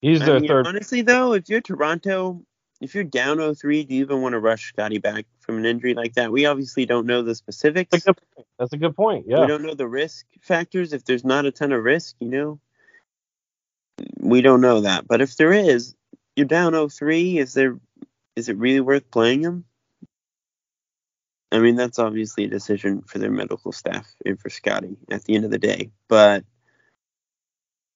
He's 0.01 0.21
I 0.21 0.25
their 0.25 0.39
mean, 0.39 0.47
third. 0.47 0.67
honestly, 0.67 1.01
though, 1.01 1.33
if 1.33 1.49
you're 1.49 1.61
Toronto, 1.61 2.45
if 2.81 2.93
you're 2.93 3.03
down 3.03 3.37
0-3, 3.37 3.87
do 3.87 3.95
you 3.95 4.01
even 4.01 4.21
want 4.21 4.33
to 4.33 4.39
rush 4.39 4.69
Scottie 4.69 4.97
back 4.97 5.25
from 5.39 5.57
an 5.57 5.65
injury 5.65 5.93
like 5.93 6.13
that? 6.15 6.31
We 6.31 6.45
obviously 6.45 6.85
don't 6.85 7.05
know 7.05 7.21
the 7.21 7.35
specifics. 7.35 7.91
That's 7.91 8.07
a 8.07 8.13
good 8.13 8.21
point. 8.35 8.47
That's 8.59 8.73
a 8.73 8.77
good 8.77 8.95
point. 8.95 9.25
Yeah. 9.27 9.41
We 9.41 9.47
don't 9.47 9.63
know 9.63 9.73
the 9.73 9.87
risk 9.87 10.25
factors. 10.41 10.93
If 10.93 11.05
there's 11.05 11.23
not 11.23 11.45
a 11.45 11.51
ton 11.51 11.71
of 11.71 11.83
risk, 11.83 12.15
you 12.19 12.29
know, 12.29 12.59
we 14.19 14.41
don't 14.41 14.61
know 14.61 14.81
that. 14.81 15.07
But 15.07 15.21
if 15.21 15.37
there 15.37 15.53
is, 15.53 15.95
you're 16.35 16.45
down 16.45 16.73
0-3. 16.73 17.37
Is 17.37 17.53
there? 17.53 17.79
Is 18.35 18.49
it 18.49 18.57
really 18.57 18.81
worth 18.81 19.09
playing 19.09 19.43
him? 19.43 19.63
I 21.51 21.59
mean, 21.59 21.77
that's 21.77 21.99
obviously 21.99 22.43
a 22.43 22.49
decision 22.49 23.01
for 23.03 23.17
their 23.17 23.31
medical 23.31 23.71
staff 23.71 24.13
and 24.25 24.37
for 24.37 24.49
Scottie 24.49 24.97
at 25.09 25.23
the 25.23 25.35
end 25.35 25.45
of 25.45 25.51
the 25.51 25.57
day. 25.57 25.91
But 26.09 26.43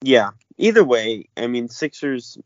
yeah, 0.01 0.29
either 0.57 0.85
way, 0.85 1.27
I 1.35 1.47
mean, 1.47 1.67
Sixers 1.67 2.37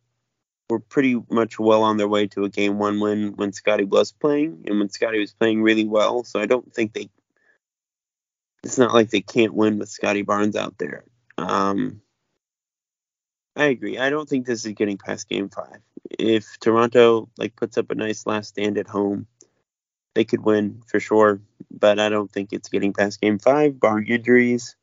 were 0.70 0.80
pretty 0.80 1.22
much 1.30 1.60
well 1.60 1.84
on 1.84 1.98
their 1.98 2.08
way 2.08 2.28
to 2.28 2.46
a 2.46 2.50
game 2.50 2.80
one 2.80 3.00
win 3.00 3.34
when 3.36 3.54
Scottie 3.54 3.84
was 3.84 4.12
playing 4.12 4.64
and 4.68 4.80
when 4.80 4.90
Scottie 4.90 5.20
was 5.20 5.34
playing 5.34 5.62
really 5.62 5.86
well. 5.86 6.24
So 6.24 6.40
I 6.40 6.46
don't 6.46 6.74
think 6.74 6.94
they. 6.94 7.10
It's 8.64 8.78
not 8.78 8.94
like 8.94 9.10
they 9.10 9.22
can't 9.22 9.54
win 9.54 9.78
with 9.78 9.90
Scottie 9.90 10.22
Barnes 10.22 10.56
out 10.56 10.78
there. 10.78 11.04
Um, 11.38 12.02
I 13.56 13.66
agree. 13.66 13.98
I 13.98 14.10
don't 14.10 14.28
think 14.28 14.46
this 14.46 14.66
is 14.66 14.72
getting 14.74 14.98
past 14.98 15.30
game 15.30 15.50
five. 15.50 15.80
If 16.18 16.60
Toronto 16.60 17.30
like 17.38 17.56
puts 17.56 17.78
up 17.78 17.92
a 17.92 17.96
nice 17.96 18.26
last 18.26 18.50
stand 18.50 18.78
at 18.78 18.88
home, 18.88 19.28
they 20.16 20.24
could 20.24 20.44
win 20.44 20.82
for 20.88 21.00
sure. 21.00 21.42
But 21.70 22.00
I 22.00 22.10
don't 22.10 22.32
think 22.32 22.54
it's 22.54 22.70
getting 22.70 22.94
past 22.94 23.20
game 23.20 23.38
five, 23.38 23.80
barring 23.80 24.08
injuries. 24.08 24.76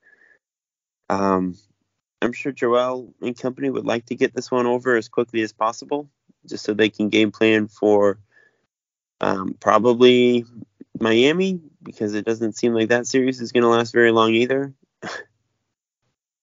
Um, 1.09 1.57
I'm 2.23 2.33
sure 2.33 2.53
Joel 2.53 3.15
and 3.23 3.39
company 3.39 3.71
would 3.71 3.87
like 3.87 4.07
to 4.07 4.15
get 4.15 4.35
this 4.35 4.51
one 4.51 4.67
over 4.67 4.97
as 4.97 5.09
quickly 5.09 5.43
as 5.43 5.53
possible, 5.53 6.09
just 6.47 6.65
so 6.65 6.75
they 6.75 6.91
can 6.91 7.09
game 7.09 7.31
plan 7.31 7.69
for 7.69 8.19
um, 9.21 9.57
probably 9.59 10.45
Miami, 10.99 11.61
because 11.83 12.15
it 12.15 12.27
doesn't 12.27 12.57
seem 12.57 12.75
like 12.75 12.89
that 12.89 13.07
series 13.07 13.41
is 13.41 13.53
going 13.53 13.63
to 13.63 13.69
last 13.69 13.93
very 13.93 14.13
long 14.13 14.35
either. 14.35 14.75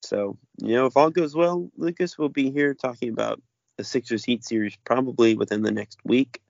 so, 0.04 0.38
you 0.60 0.74
know, 0.74 0.88
if 0.88 0.98
all 0.98 1.12
goes 1.12 1.36
well, 1.36 1.70
Lucas 1.78 2.18
will 2.18 2.30
be 2.30 2.52
here 2.52 2.74
talking 2.74 3.10
about 3.10 3.42
the 3.78 3.84
Sixers 3.84 4.24
Heat 4.24 4.44
series 4.44 4.76
probably 4.84 5.36
within 5.36 5.62
the 5.62 5.72
next 5.72 6.00
week. 6.04 6.42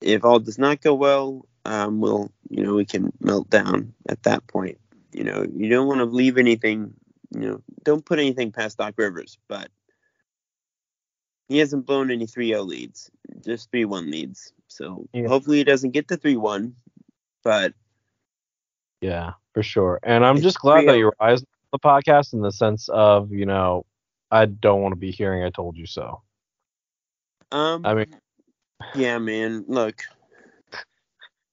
If 0.00 0.24
all 0.24 0.38
does 0.38 0.58
not 0.58 0.80
go 0.80 0.94
well, 0.94 1.44
um, 1.64 2.00
we'll, 2.00 2.30
you 2.48 2.62
know, 2.62 2.74
we 2.74 2.84
can 2.84 3.12
melt 3.20 3.50
down 3.50 3.92
at 4.08 4.22
that 4.22 4.46
point. 4.46 4.78
You 5.12 5.24
know, 5.24 5.44
you 5.52 5.68
don't 5.68 5.88
want 5.88 5.98
to 5.98 6.04
leave 6.04 6.38
anything 6.38 6.94
you 7.32 7.40
know, 7.40 7.62
don't 7.84 8.04
put 8.04 8.18
anything 8.18 8.52
past 8.52 8.78
Doc 8.78 8.94
Rivers, 8.96 9.38
but 9.48 9.68
he 11.48 11.58
hasn't 11.58 11.86
blown 11.86 12.10
any 12.10 12.26
3-0 12.26 12.66
leads, 12.66 13.10
just 13.44 13.70
3-1 13.72 14.10
leads. 14.10 14.52
So 14.68 15.08
Yeah. 15.12 15.28
hopefully 15.28 15.58
he 15.58 15.64
doesn't 15.64 15.90
get 15.90 16.08
the 16.08 16.16
3-1, 16.16 16.74
but 17.42 17.74
Yeah, 19.00 19.32
for 19.54 19.62
sure. 19.62 19.98
And 20.02 20.24
I'm 20.24 20.40
just 20.40 20.60
glad 20.60 20.82
that 20.82 20.92
real. 20.92 20.96
you're 20.96 21.14
eyes 21.20 21.44
the 21.72 21.78
podcast 21.78 22.32
in 22.34 22.42
the 22.42 22.52
sense 22.52 22.88
of, 22.88 23.32
you 23.32 23.46
know, 23.46 23.86
I 24.30 24.46
don't 24.46 24.82
want 24.82 24.92
to 24.92 24.96
be 24.96 25.10
hearing 25.10 25.42
I 25.44 25.50
told 25.50 25.76
you 25.76 25.86
so. 25.86 26.22
um, 27.52 27.84
I 27.84 27.94
mean- 27.94 28.20
yeah, 28.94 29.18
man, 29.18 29.64
look, 29.68 30.02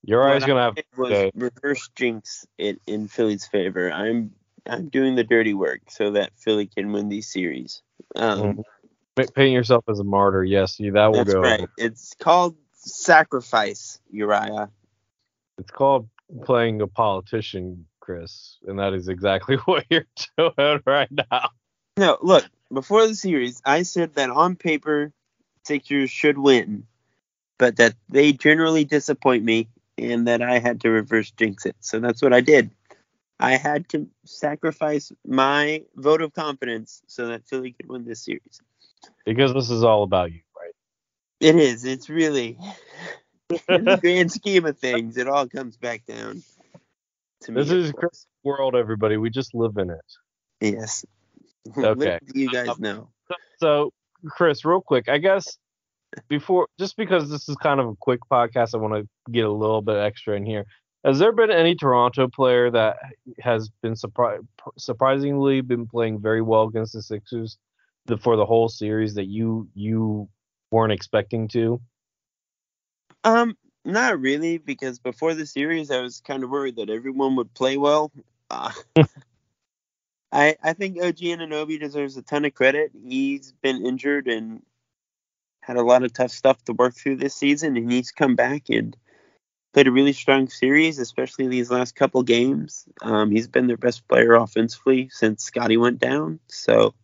You're 0.04 0.26
always 0.28 0.46
gonna 0.46 0.62
have 0.62 0.78
was 0.96 1.12
okay. 1.12 1.32
reverse 1.36 1.90
jinx 1.96 2.46
it 2.58 2.82
in 2.88 3.08
Philly's 3.08 3.46
favor. 3.48 3.92
I'm 3.92 4.34
I'm 4.70 4.90
doing 4.90 5.16
the 5.16 5.24
dirty 5.24 5.54
work 5.54 5.82
so 5.90 6.12
that 6.12 6.32
Philly 6.38 6.68
can 6.68 6.92
win 6.92 7.10
these 7.10 7.32
series. 7.32 7.82
Um, 8.16 8.64
Mhm. 9.16 9.34
paint 9.34 9.54
yourself 9.54 9.86
as 9.90 10.00
a 10.00 10.04
martyr. 10.04 10.44
Yes, 10.44 10.80
you, 10.80 10.92
that 10.94 11.08
will 11.08 11.24
That's 11.24 11.34
go. 11.34 11.42
right. 11.42 11.70
It's 11.78 12.14
called 12.20 12.56
sacrifice, 12.74 14.00
Uriah. 14.12 14.70
It's 15.58 15.72
called 15.72 16.10
playing 16.44 16.82
a 16.82 16.88
politician, 16.88 17.88
Chris, 18.00 18.58
and 18.68 18.80
that 18.80 18.94
is 18.94 19.08
exactly 19.08 19.56
what 19.66 19.86
you're 19.90 20.08
doing 20.38 20.82
right 20.86 21.10
now. 21.12 21.50
No, 21.98 22.18
look, 22.22 22.46
before 22.72 23.08
the 23.08 23.16
series, 23.16 23.62
I 23.66 23.84
said 23.84 24.16
that 24.16 24.30
on 24.30 24.56
paper, 24.56 25.12
Sixers 25.66 26.10
should 26.12 26.38
win, 26.38 26.86
but 27.58 27.78
that 27.78 27.96
they 28.08 28.34
generally 28.34 28.86
disappoint 28.86 29.44
me 29.44 29.68
and 29.98 30.28
that 30.28 30.42
I 30.42 30.60
had 30.60 30.82
to 30.82 30.90
reverse 30.90 31.32
jinx 31.32 31.66
it. 31.66 31.76
So 31.80 32.00
that's 32.00 32.22
what 32.22 32.34
I 32.34 32.42
did. 32.42 32.72
I 33.40 33.58
had 33.58 33.88
to 33.90 34.08
sacrifice 34.26 35.12
my 35.26 35.84
vote 35.96 36.22
of 36.22 36.34
confidence 36.34 37.02
so 37.08 37.28
that 37.28 37.48
Philly 37.48 37.74
could 37.74 37.88
win 37.88 38.06
this 38.06 38.26
series. 38.26 38.62
Because 39.26 39.54
this 39.54 39.70
is 39.70 39.84
all 39.84 40.04
about 40.04 40.32
you, 40.32 40.42
right? 40.60 40.74
It 41.40 41.56
is. 41.56 41.86
It's 41.86 42.10
really, 42.10 42.58
in 43.70 43.86
the 43.86 43.98
grand 44.02 44.32
scheme 44.32 44.66
of 44.66 44.78
things, 44.80 45.18
it 45.18 45.28
all 45.28 45.48
comes 45.48 45.78
back 45.78 46.06
down 46.06 46.44
to 47.42 47.52
me. 47.52 47.62
This 47.62 47.72
is. 47.72 47.92
Chris' 47.92 48.26
world, 48.44 48.76
everybody. 48.76 49.18
We 49.18 49.30
just 49.30 49.54
live 49.54 49.78
in 49.78 49.90
it. 49.90 50.06
Yes. 50.62 51.06
Okay. 51.78 52.18
You 52.34 52.50
guys 52.50 52.70
um, 52.70 52.78
know. 52.80 53.10
So, 53.60 53.92
Chris, 54.30 54.64
real 54.64 54.80
quick, 54.80 55.10
I 55.10 55.18
guess 55.18 55.58
before, 56.28 56.68
just 56.80 56.96
because 56.98 57.30
this 57.30 57.50
is 57.50 57.56
kind 57.58 57.80
of 57.80 57.88
a 57.88 57.96
quick 58.00 58.22
podcast, 58.32 58.74
I 58.74 58.78
want 58.78 58.94
to 58.94 59.32
get 59.32 59.46
a 59.46 59.52
little 59.52 59.82
bit 59.82 59.98
extra 59.98 60.36
in 60.36 60.46
here. 60.46 60.66
Has 61.08 61.20
there 61.20 61.32
been 61.32 61.50
any 61.50 61.74
Toronto 61.74 62.28
player 62.28 62.70
that 62.70 62.98
has 63.40 63.70
been 63.82 63.94
surpri- 63.94 64.46
surprisingly 64.78 65.62
been 65.62 65.88
playing 65.88 66.20
very 66.20 66.42
well 66.42 66.64
against 66.64 66.92
the 66.92 67.02
Sixers 67.02 67.58
the, 68.08 68.18
for 68.18 68.36
the 68.36 68.46
whole 68.46 68.68
series 68.68 69.14
that 69.14 69.28
you 69.28 69.70
you 69.74 70.28
weren't 70.70 70.92
expecting 70.92 71.48
to? 71.48 71.80
Um, 73.24 73.58
not 73.86 74.20
really, 74.20 74.58
because 74.58 75.00
before 75.00 75.34
the 75.34 75.46
series, 75.46 75.92
I 75.92 76.02
was 76.02 76.20
kind 76.20 76.44
of 76.44 76.50
worried 76.50 76.76
that 76.76 76.90
everyone 76.90 77.38
would 77.38 77.54
play 77.54 77.78
well. 77.78 78.12
Uh, 78.50 78.74
I 80.34 80.58
I 80.62 80.74
think 80.74 80.98
OG 80.98 81.20
Anunoby 81.20 81.80
deserves 81.80 82.18
a 82.18 82.22
ton 82.22 82.44
of 82.44 82.54
credit. 82.54 82.92
He's 83.02 83.54
been 83.62 83.86
injured 83.86 84.28
and 84.28 84.62
had 85.62 85.78
a 85.78 85.84
lot 85.84 86.04
of 86.04 86.12
tough 86.12 86.32
stuff 86.32 86.62
to 86.66 86.74
work 86.74 86.96
through 86.96 87.16
this 87.16 87.34
season, 87.34 87.78
and 87.78 87.90
he's 87.90 88.12
come 88.12 88.36
back 88.36 88.64
and 88.68 88.98
played 89.78 89.86
a 89.86 89.92
really 89.92 90.12
strong 90.12 90.50
series, 90.50 90.98
especially 90.98 91.48
these 91.48 91.70
last 91.70 91.96
couple 91.96 92.24
games. 92.24 92.88
Um, 93.04 93.30
he's 93.30 93.48
been 93.48 93.68
their 93.68 93.78
best 93.78 94.08
player 94.08 94.34
offensively 94.34 95.08
since 95.12 95.44
Scottie 95.44 95.78
went 95.78 96.00
down, 96.00 96.40
so 96.48 96.96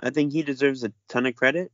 I 0.00 0.10
think 0.10 0.32
he 0.32 0.42
deserves 0.42 0.82
a 0.82 0.92
ton 1.08 1.24
of 1.24 1.36
credit. 1.36 1.70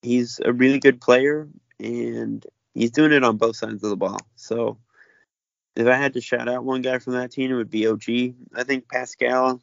He's 0.00 0.40
a 0.42 0.54
really 0.54 0.78
good 0.78 1.02
player, 1.02 1.50
and 1.78 2.46
he's 2.72 2.92
doing 2.92 3.12
it 3.12 3.22
on 3.22 3.36
both 3.36 3.56
sides 3.56 3.84
of 3.84 3.90
the 3.90 3.96
ball. 3.96 4.16
So 4.36 4.78
if 5.76 5.86
I 5.86 5.96
had 5.96 6.14
to 6.14 6.22
shout 6.22 6.48
out 6.48 6.64
one 6.64 6.80
guy 6.80 6.96
from 6.96 7.12
that 7.12 7.30
team, 7.30 7.50
it 7.50 7.56
would 7.56 7.68
be 7.68 7.86
OG. 7.86 8.08
I 8.54 8.64
think 8.64 8.88
Pascal 8.88 9.60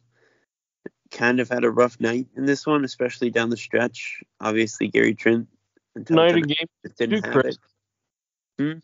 kind 1.10 1.40
of 1.40 1.48
had 1.48 1.64
a 1.64 1.70
rough 1.72 1.98
night 1.98 2.28
in 2.36 2.46
this 2.46 2.64
one, 2.64 2.84
especially 2.84 3.30
down 3.30 3.50
the 3.50 3.56
stretch. 3.56 4.22
Obviously, 4.40 4.86
Gary 4.86 5.16
Trent 5.16 5.48
until 5.96 6.14
Night 6.14 6.36
of 6.36 6.46
game 6.46 6.68
didn't 6.96 7.24
have 7.24 7.32
Chris. 7.32 7.56
it. 7.56 8.62
Hmm? 8.62 8.78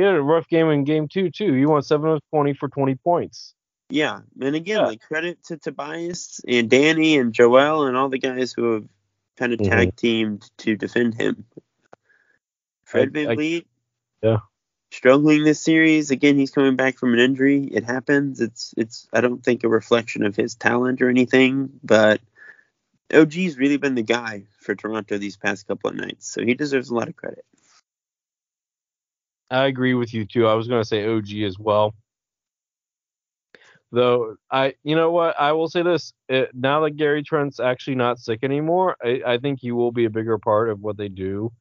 You 0.00 0.06
had 0.06 0.14
a 0.14 0.22
rough 0.22 0.48
game 0.48 0.70
in 0.70 0.84
game 0.84 1.08
two 1.08 1.28
too. 1.30 1.54
You 1.54 1.68
won 1.68 1.82
seven 1.82 2.08
of 2.12 2.22
twenty 2.30 2.54
for 2.54 2.70
twenty 2.70 2.94
points. 2.94 3.54
Yeah, 3.90 4.20
and 4.40 4.56
again, 4.56 4.78
Yeah. 4.78 4.86
like 4.86 5.02
credit 5.02 5.44
to 5.44 5.58
Tobias 5.58 6.40
and 6.48 6.70
Danny 6.70 7.18
and 7.18 7.34
Joel 7.34 7.86
and 7.86 7.98
all 7.98 8.08
the 8.08 8.18
guys 8.18 8.54
who 8.54 8.72
have 8.72 8.88
kind 9.36 9.52
of 9.52 9.58
Mhm. 9.58 9.68
tag 9.68 9.96
teamed 9.96 10.50
to 10.58 10.74
defend 10.74 11.16
him. 11.20 11.44
Fred 12.84 13.14
I- 13.14 13.26
VanVleet, 13.26 13.66
Yeah. 14.22 14.38
struggling 14.90 15.44
this 15.44 15.60
series. 15.60 16.10
Again, 16.10 16.38
he's 16.38 16.50
coming 16.50 16.76
back 16.76 16.96
from 16.96 17.12
an 17.12 17.18
injury. 17.18 17.64
It 17.64 17.84
happens. 17.84 18.40
It's 18.40 18.72
it's. 18.78 19.06
I 19.12 19.20
don't 19.20 19.44
think 19.44 19.64
a 19.64 19.68
reflection 19.68 20.24
of 20.24 20.34
his 20.34 20.54
talent 20.54 21.02
or 21.02 21.10
anything, 21.10 21.78
but 21.84 22.22
OG's 23.12 23.58
really 23.58 23.76
been 23.76 23.96
the 23.96 24.02
guy 24.02 24.44
for 24.60 24.74
Toronto 24.74 25.18
these 25.18 25.36
past 25.36 25.66
couple 25.66 25.90
of 25.90 25.96
nights, 25.96 26.26
so 26.26 26.42
he 26.42 26.54
deserves 26.54 26.88
a 26.88 26.94
lot 26.94 27.08
of 27.08 27.16
credit. 27.16 27.44
I 29.50 29.66
agree 29.66 29.94
with 29.94 30.14
you 30.14 30.24
too. 30.24 30.46
I 30.46 30.54
was 30.54 30.68
going 30.68 30.80
to 30.80 30.88
say 30.88 31.06
OG 31.06 31.32
as 31.44 31.58
well. 31.58 31.94
Though 33.92 34.36
I, 34.50 34.74
you 34.84 34.94
know 34.94 35.10
what, 35.10 35.38
I 35.38 35.52
will 35.52 35.68
say 35.68 35.82
this: 35.82 36.12
it, 36.28 36.50
now 36.54 36.80
that 36.82 36.92
Gary 36.92 37.24
Trent's 37.24 37.58
actually 37.58 37.96
not 37.96 38.20
sick 38.20 38.40
anymore, 38.44 38.96
I, 39.02 39.22
I 39.26 39.38
think 39.38 39.58
he 39.60 39.72
will 39.72 39.90
be 39.90 40.04
a 40.04 40.10
bigger 40.10 40.38
part 40.38 40.68
of 40.68 40.80
what 40.80 40.96
they 40.96 41.08
do. 41.08 41.52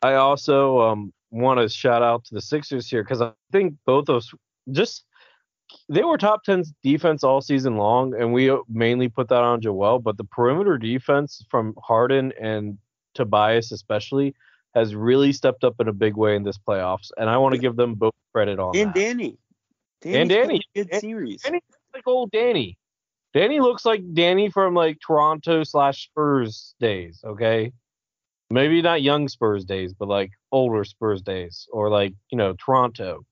I 0.00 0.14
also 0.14 0.80
um, 0.80 1.12
want 1.30 1.58
to 1.58 1.68
shout 1.68 2.02
out 2.02 2.24
to 2.26 2.34
the 2.34 2.40
Sixers 2.40 2.88
here 2.88 3.02
because 3.02 3.20
I 3.20 3.32
think 3.50 3.74
both 3.84 4.04
those 4.04 4.32
just 4.70 5.04
they 5.88 6.04
were 6.04 6.18
top 6.18 6.44
10 6.44 6.64
defense 6.84 7.24
all 7.24 7.40
season 7.40 7.76
long, 7.76 8.14
and 8.14 8.32
we 8.32 8.56
mainly 8.68 9.08
put 9.08 9.28
that 9.28 9.42
on 9.42 9.60
Joel. 9.60 9.98
But 9.98 10.16
the 10.16 10.24
perimeter 10.24 10.78
defense 10.78 11.44
from 11.50 11.74
Harden 11.82 12.32
and 12.40 12.78
Tobias, 13.14 13.72
especially, 13.72 14.34
has 14.74 14.94
really 14.94 15.32
stepped 15.32 15.64
up 15.64 15.74
in 15.80 15.88
a 15.88 15.92
big 15.92 16.16
way 16.16 16.34
in 16.36 16.42
this 16.42 16.58
playoffs, 16.58 17.10
and 17.16 17.30
I 17.30 17.36
want 17.38 17.54
to 17.54 17.60
give 17.60 17.76
them 17.76 17.94
both 17.94 18.12
credit 18.32 18.58
on 18.58 18.76
And 18.76 18.88
that. 18.88 18.94
Danny, 18.94 19.38
And 20.04 20.28
Danny. 20.28 20.62
good 20.74 20.88
And- 20.90 21.00
series. 21.00 21.42
Danny 21.42 21.60
looks 21.70 21.82
like 21.94 22.06
old 22.06 22.30
Danny. 22.32 22.76
Danny 23.32 23.60
looks 23.60 23.84
like 23.84 24.02
Danny 24.14 24.48
from 24.50 24.74
like 24.74 24.98
Toronto 25.04 25.64
slash 25.64 26.04
Spurs 26.06 26.74
days. 26.80 27.20
Okay, 27.24 27.72
maybe 28.50 28.80
not 28.82 29.02
young 29.02 29.28
Spurs 29.28 29.64
days, 29.64 29.92
but 29.92 30.08
like 30.08 30.30
older 30.52 30.84
Spurs 30.84 31.20
days, 31.22 31.66
or 31.72 31.88
like 31.90 32.14
you 32.30 32.38
know 32.38 32.54
Toronto. 32.64 33.24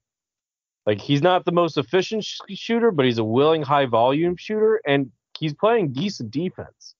Like 0.86 1.00
he's 1.00 1.22
not 1.22 1.44
the 1.44 1.52
most 1.52 1.78
efficient 1.78 2.24
sh- 2.24 2.40
shooter, 2.54 2.90
but 2.90 3.04
he's 3.04 3.18
a 3.18 3.24
willing 3.24 3.62
high 3.62 3.86
volume 3.86 4.36
shooter, 4.36 4.80
and 4.86 5.12
he's 5.38 5.54
playing 5.54 5.92
decent 5.92 6.32
defense. 6.32 6.94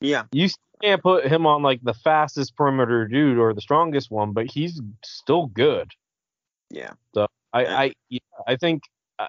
yeah, 0.00 0.24
You 0.30 0.48
can't 0.82 1.02
put 1.02 1.26
him 1.26 1.46
on 1.46 1.62
like 1.62 1.80
the 1.82 1.94
fastest 1.94 2.56
perimeter 2.56 3.06
dude 3.06 3.38
or 3.38 3.54
the 3.54 3.60
strongest 3.60 4.10
one, 4.10 4.32
but 4.32 4.50
he's 4.50 4.80
still 5.04 5.46
good. 5.46 5.90
yeah. 6.70 6.92
So 7.14 7.26
I 7.52 7.62
Yeah. 7.62 7.78
I 7.78 7.92
yeah, 8.08 8.18
I 8.46 8.56
think 8.56 8.82
uh, 9.18 9.28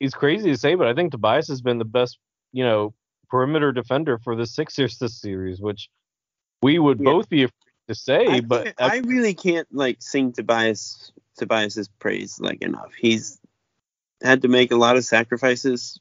it's 0.00 0.14
crazy 0.14 0.50
to 0.50 0.56
say, 0.56 0.74
but 0.74 0.86
I 0.86 0.94
think 0.94 1.12
Tobias 1.12 1.48
has 1.48 1.62
been 1.62 1.78
the 1.78 1.84
best, 1.84 2.18
you 2.52 2.64
know, 2.64 2.94
perimeter 3.30 3.72
defender 3.72 4.18
for 4.18 4.36
the 4.36 4.46
Sixers 4.46 4.98
this 4.98 5.20
series, 5.20 5.60
which 5.60 5.88
we 6.62 6.78
would 6.78 7.00
Yeah. 7.00 7.04
both 7.04 7.28
be 7.28 7.42
afraid 7.44 7.52
to 7.88 7.94
say, 7.94 8.26
I, 8.28 8.40
but 8.40 8.64
can't- 8.64 8.76
I 8.78 8.98
really 8.98 9.34
can't 9.34 9.66
like 9.74 10.00
sing 10.00 10.32
Tobias 10.32 11.12
Tobias's 11.38 11.88
praise 11.88 12.38
like 12.40 12.62
enough. 12.62 12.92
He's 12.94 13.40
had 14.22 14.42
to 14.42 14.48
make 14.48 14.70
a 14.70 14.76
lot 14.76 14.96
of 14.96 15.04
sacrifices 15.04 15.98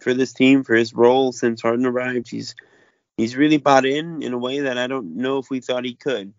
for 0.00 0.14
this 0.14 0.32
team 0.32 0.64
for 0.64 0.74
his 0.74 0.94
role 0.94 1.32
since 1.32 1.62
Harden 1.62 1.86
arrived. 1.86 2.28
He's 2.28 2.54
he's 3.18 3.36
really 3.36 3.58
bought 3.58 3.84
in 3.84 4.22
in 4.22 4.32
a 4.32 4.38
way 4.38 4.60
that 4.60 4.78
I 4.78 4.86
don't 4.86 5.16
know 5.16 5.36
if 5.36 5.50
we 5.50 5.60
thought 5.60 5.84
he 5.84 5.94
could. 5.94 6.32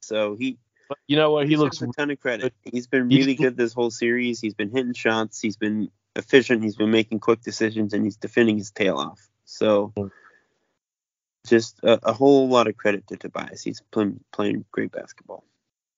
So 0.00 0.36
he 0.36 0.58
but 0.88 0.98
you 1.08 1.16
know 1.16 1.32
what? 1.32 1.48
He 1.48 1.56
looks 1.56 1.82
a 1.82 1.88
ton 1.88 2.12
of 2.12 2.20
credit. 2.20 2.54
He's 2.62 2.86
been 2.86 3.08
really 3.08 3.34
good 3.34 3.56
this 3.56 3.72
whole 3.72 3.90
series. 3.90 4.40
He's 4.40 4.54
been 4.54 4.70
hitting 4.70 4.92
shots. 4.92 5.40
He's 5.40 5.56
been 5.56 5.90
efficient. 6.14 6.62
He's 6.62 6.76
been 6.76 6.92
making 6.92 7.18
quick 7.18 7.40
decisions, 7.40 7.92
and 7.92 8.04
he's 8.04 8.16
defending 8.16 8.56
his 8.56 8.70
tail 8.70 8.98
off. 8.98 9.28
So 9.46 9.92
just 11.46 11.80
a, 11.82 11.98
a 12.08 12.12
whole 12.12 12.48
lot 12.48 12.68
of 12.68 12.76
credit 12.76 13.06
to 13.08 13.16
Tobias. 13.16 13.62
He's 13.62 13.82
playing 13.90 14.20
playing 14.32 14.64
great 14.70 14.92
basketball. 14.92 15.44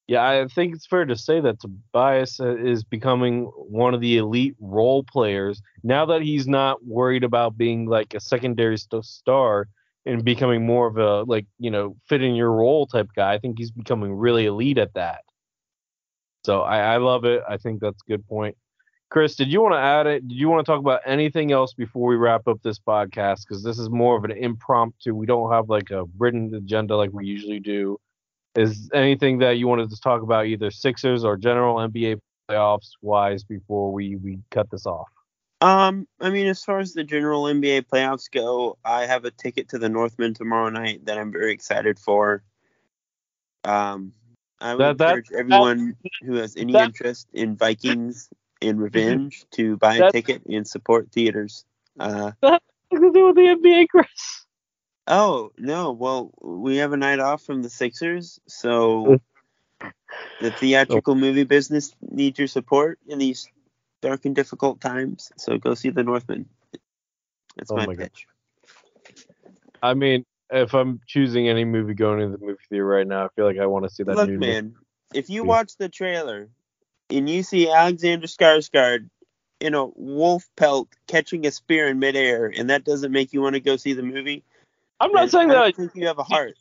Yeah, 0.07 0.27
I 0.27 0.47
think 0.49 0.75
it's 0.75 0.87
fair 0.87 1.05
to 1.05 1.17
say 1.17 1.41
that 1.41 1.61
Tobias 1.61 2.41
uh, 2.41 2.57
is 2.57 2.83
becoming 2.83 3.45
one 3.45 3.93
of 3.93 4.01
the 4.01 4.17
elite 4.17 4.57
role 4.59 5.03
players 5.03 5.61
now 5.83 6.07
that 6.07 6.23
he's 6.23 6.47
not 6.47 6.83
worried 6.87 7.25
about 7.25 7.59
being 7.59 7.85
like 7.85 8.15
a 8.15 8.21
secondary 8.21 8.79
st- 8.79 9.05
star 9.05 9.69
and 10.09 10.25
becoming 10.25 10.65
more 10.65 10.87
of 10.87 10.97
a 10.97 11.23
like 11.31 11.47
you 11.59 11.71
know 11.71 11.97
fit 12.09 12.23
in 12.23 12.35
your 12.35 12.51
role 12.51 12.87
type 12.87 13.09
guy. 13.15 13.35
I 13.35 13.39
think 13.39 13.59
he's 13.59 13.71
becoming 13.71 14.15
really 14.15 14.47
elite 14.47 14.79
at 14.79 14.95
that. 14.95 15.21
So 16.45 16.63
I, 16.63 16.95
I 16.95 16.97
love 16.97 17.25
it. 17.25 17.43
I 17.49 17.59
think 17.59 17.81
that's 17.81 18.01
a 18.07 18.11
good 18.11 18.27
point. 18.27 18.57
Chris, 19.11 19.37
did 19.37 19.49
you 19.49 19.63
want 19.63 19.75
to 19.75 19.79
add 19.79 20.07
it? 20.07 20.27
Did 20.29 20.37
you 20.37 20.49
want 20.49 20.65
to 20.65 20.71
talk 20.71 20.81
about 20.81 21.01
anything 21.07 21.53
else 21.53 21.73
before 21.73 22.09
we 22.09 22.17
wrap 22.17 22.47
up 22.47 22.59
this 22.63 22.79
podcast? 22.79 23.41
Because 23.47 23.63
this 23.63 23.79
is 23.79 23.89
more 23.89 24.17
of 24.17 24.25
an 24.25 24.33
impromptu. 24.33 25.15
We 25.15 25.27
don't 25.27 25.51
have 25.51 25.69
like 25.69 25.91
a 25.91 26.05
written 26.19 26.55
agenda 26.55 26.97
like 26.97 27.11
we 27.13 27.27
usually 27.27 27.61
do. 27.61 27.99
Is 28.55 28.91
anything 28.93 29.39
that 29.39 29.53
you 29.53 29.69
wanted 29.69 29.91
to 29.91 30.01
talk 30.01 30.23
about, 30.23 30.47
either 30.47 30.71
Sixers 30.71 31.25
or 31.25 31.37
general 31.37 31.77
NBA 31.77 32.21
playoffs 32.51 32.91
wise, 33.03 33.45
before 33.45 33.93
we 33.93 34.17
we 34.17 34.39
cut 34.51 34.71
this 34.71 34.85
off? 34.85 35.09
Um, 35.61 36.07
I 36.21 36.31
mean, 36.31 36.47
as 36.47 36.63
far 36.63 36.79
as 36.79 36.93
the 36.95 37.03
general 37.03 37.45
NBA 37.45 37.87
playoffs 37.87 38.31
go, 38.31 38.79
I 38.85 39.07
have 39.07 39.25
a 39.25 39.31
ticket 39.31 39.71
to 39.71 39.79
the 39.79 39.89
Northman 39.89 40.35
tomorrow 40.35 40.71
night 40.71 41.05
that 41.07 41.19
I'm 41.19 41.33
very 41.33 41.53
excited 41.53 41.99
for. 41.99 42.45
Um, 43.65 44.13
I 44.61 44.75
would 44.75 44.81
That- 44.81 44.99
that- 44.99 45.09
encourage 45.17 45.33
everyone 45.33 45.97
who 46.23 46.35
has 46.35 46.57
any 46.57 46.73
that- 46.73 46.87
interest 46.87 47.29
in 47.33 47.57
Vikings 47.57 48.29
and 48.63 48.81
revenge 48.81 49.47
to 49.53 49.77
buy 49.77 49.97
a 49.97 50.13
ticket 50.13 50.45
and 50.47 50.67
support 50.67 51.11
theaters. 51.13 51.65
Uh, 51.99 52.33
What 52.41 52.63
to 52.93 53.13
do 53.13 53.27
with 53.27 53.37
the 53.37 53.49
NBA, 53.49 53.87
Chris? 53.89 54.47
oh 55.09 55.53
no, 55.59 55.93
well, 55.93 56.33
we 56.41 56.77
have 56.77 56.93
a 56.93 56.97
night 56.97 57.19
off 57.19 57.43
from 57.43 57.63
the 57.63 57.71
Sixers, 57.71 58.41
so 58.47 59.19
the 60.41 60.51
theatrical 60.53 61.15
movie 61.15 61.45
business 61.45 61.95
needs 62.01 62.39
your 62.39 62.49
support 62.49 62.99
in 63.07 63.19
these 63.19 63.49
dark 64.01 64.25
and 64.25 64.35
difficult 64.35 64.81
times. 64.81 65.33
So 65.37 65.59
go 65.59 65.75
see 65.75 65.91
the 65.91 66.03
Northman. 66.03 66.49
That's 67.57 67.71
Oh 67.71 67.77
my 67.77 67.87
my 67.87 67.95
pitch. 67.95 68.27
I 69.83 69.95
mean, 69.95 70.25
if 70.51 70.75
I'm 70.75 71.01
choosing 71.07 71.49
any 71.49 71.65
movie 71.65 71.95
going 71.95 72.21
to 72.21 72.37
the 72.37 72.45
movie 72.45 72.59
theater 72.69 72.87
right 72.87 73.07
now, 73.07 73.27
I 73.27 73.29
feel 73.37 73.45
like 73.45 73.59
I 73.59 73.67
want 73.67 73.85
to 73.85 73.91
see 73.91 74.03
that 74.05 74.17
Look, 74.17 74.29
new 74.29 74.39
man, 74.39 74.75
if 75.15 75.31
you 75.31 75.45
watch 75.45 75.77
the 75.77 75.89
trailer 75.89 76.49
and 77.11 77.29
you 77.29 77.43
see 77.43 77.71
Alexander 77.71 78.27
Skarsgård 78.27 79.09
in 79.61 79.75
a 79.75 79.87
wolf 79.87 80.49
pelt 80.57 80.89
catching 81.07 81.47
a 81.47 81.51
spear 81.51 81.89
in 81.89 81.99
midair, 81.99 82.47
and 82.47 82.71
that 82.71 82.85
doesn't 82.85 83.13
make 83.13 83.33
you 83.33 83.43
want 83.43 83.55
to 83.55 83.61
go 83.61 83.77
see 83.77 83.93
the 83.93 84.03
movie, 84.03 84.45
I'm 85.01 85.13
not 85.13 85.31
saying 85.31 85.51
I 85.51 85.55
that. 85.55 85.61
don't 85.61 85.77
think 85.77 85.93
you 85.95 86.07
have 86.07 86.19
a 86.19 86.25
heart. 86.25 86.55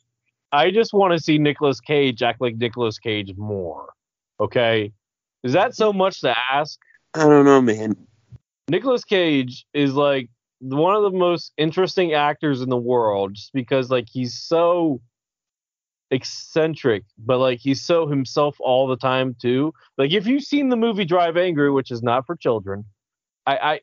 I 0.50 0.70
just 0.70 0.92
want 0.92 1.12
to 1.12 1.22
see 1.22 1.38
Nicolas 1.38 1.80
Cage 1.80 2.22
act 2.22 2.40
like 2.40 2.56
Nicolas 2.56 2.98
Cage 2.98 3.34
more. 3.36 3.92
Okay, 4.40 4.92
is 5.42 5.52
that 5.52 5.74
so 5.74 5.92
much 5.92 6.20
to 6.22 6.34
ask? 6.52 6.78
I 7.18 7.24
don't 7.24 7.44
know, 7.44 7.60
man. 7.60 7.96
Nicolas 8.68 9.04
Cage 9.04 9.66
is 9.74 9.94
like 9.94 10.28
one 10.60 10.94
of 10.94 11.02
the 11.02 11.16
most 11.16 11.52
interesting 11.56 12.14
actors 12.14 12.60
in 12.60 12.68
the 12.68 12.76
world 12.76 13.34
just 13.34 13.52
because 13.52 13.90
like 13.90 14.08
he's 14.10 14.34
so 14.34 15.00
eccentric, 16.10 17.04
but 17.18 17.38
like 17.38 17.58
he's 17.58 17.82
so 17.82 18.06
himself 18.06 18.56
all 18.60 18.86
the 18.86 18.96
time 18.96 19.36
too. 19.40 19.72
Like 19.96 20.12
if 20.12 20.26
you've 20.26 20.44
seen 20.44 20.68
the 20.68 20.76
movie 20.76 21.04
Drive 21.04 21.36
Angry, 21.36 21.70
which 21.70 21.90
is 21.90 22.02
not 22.02 22.26
for 22.26 22.36
children, 22.36 22.84
I, 23.46 23.56
I 23.56 23.80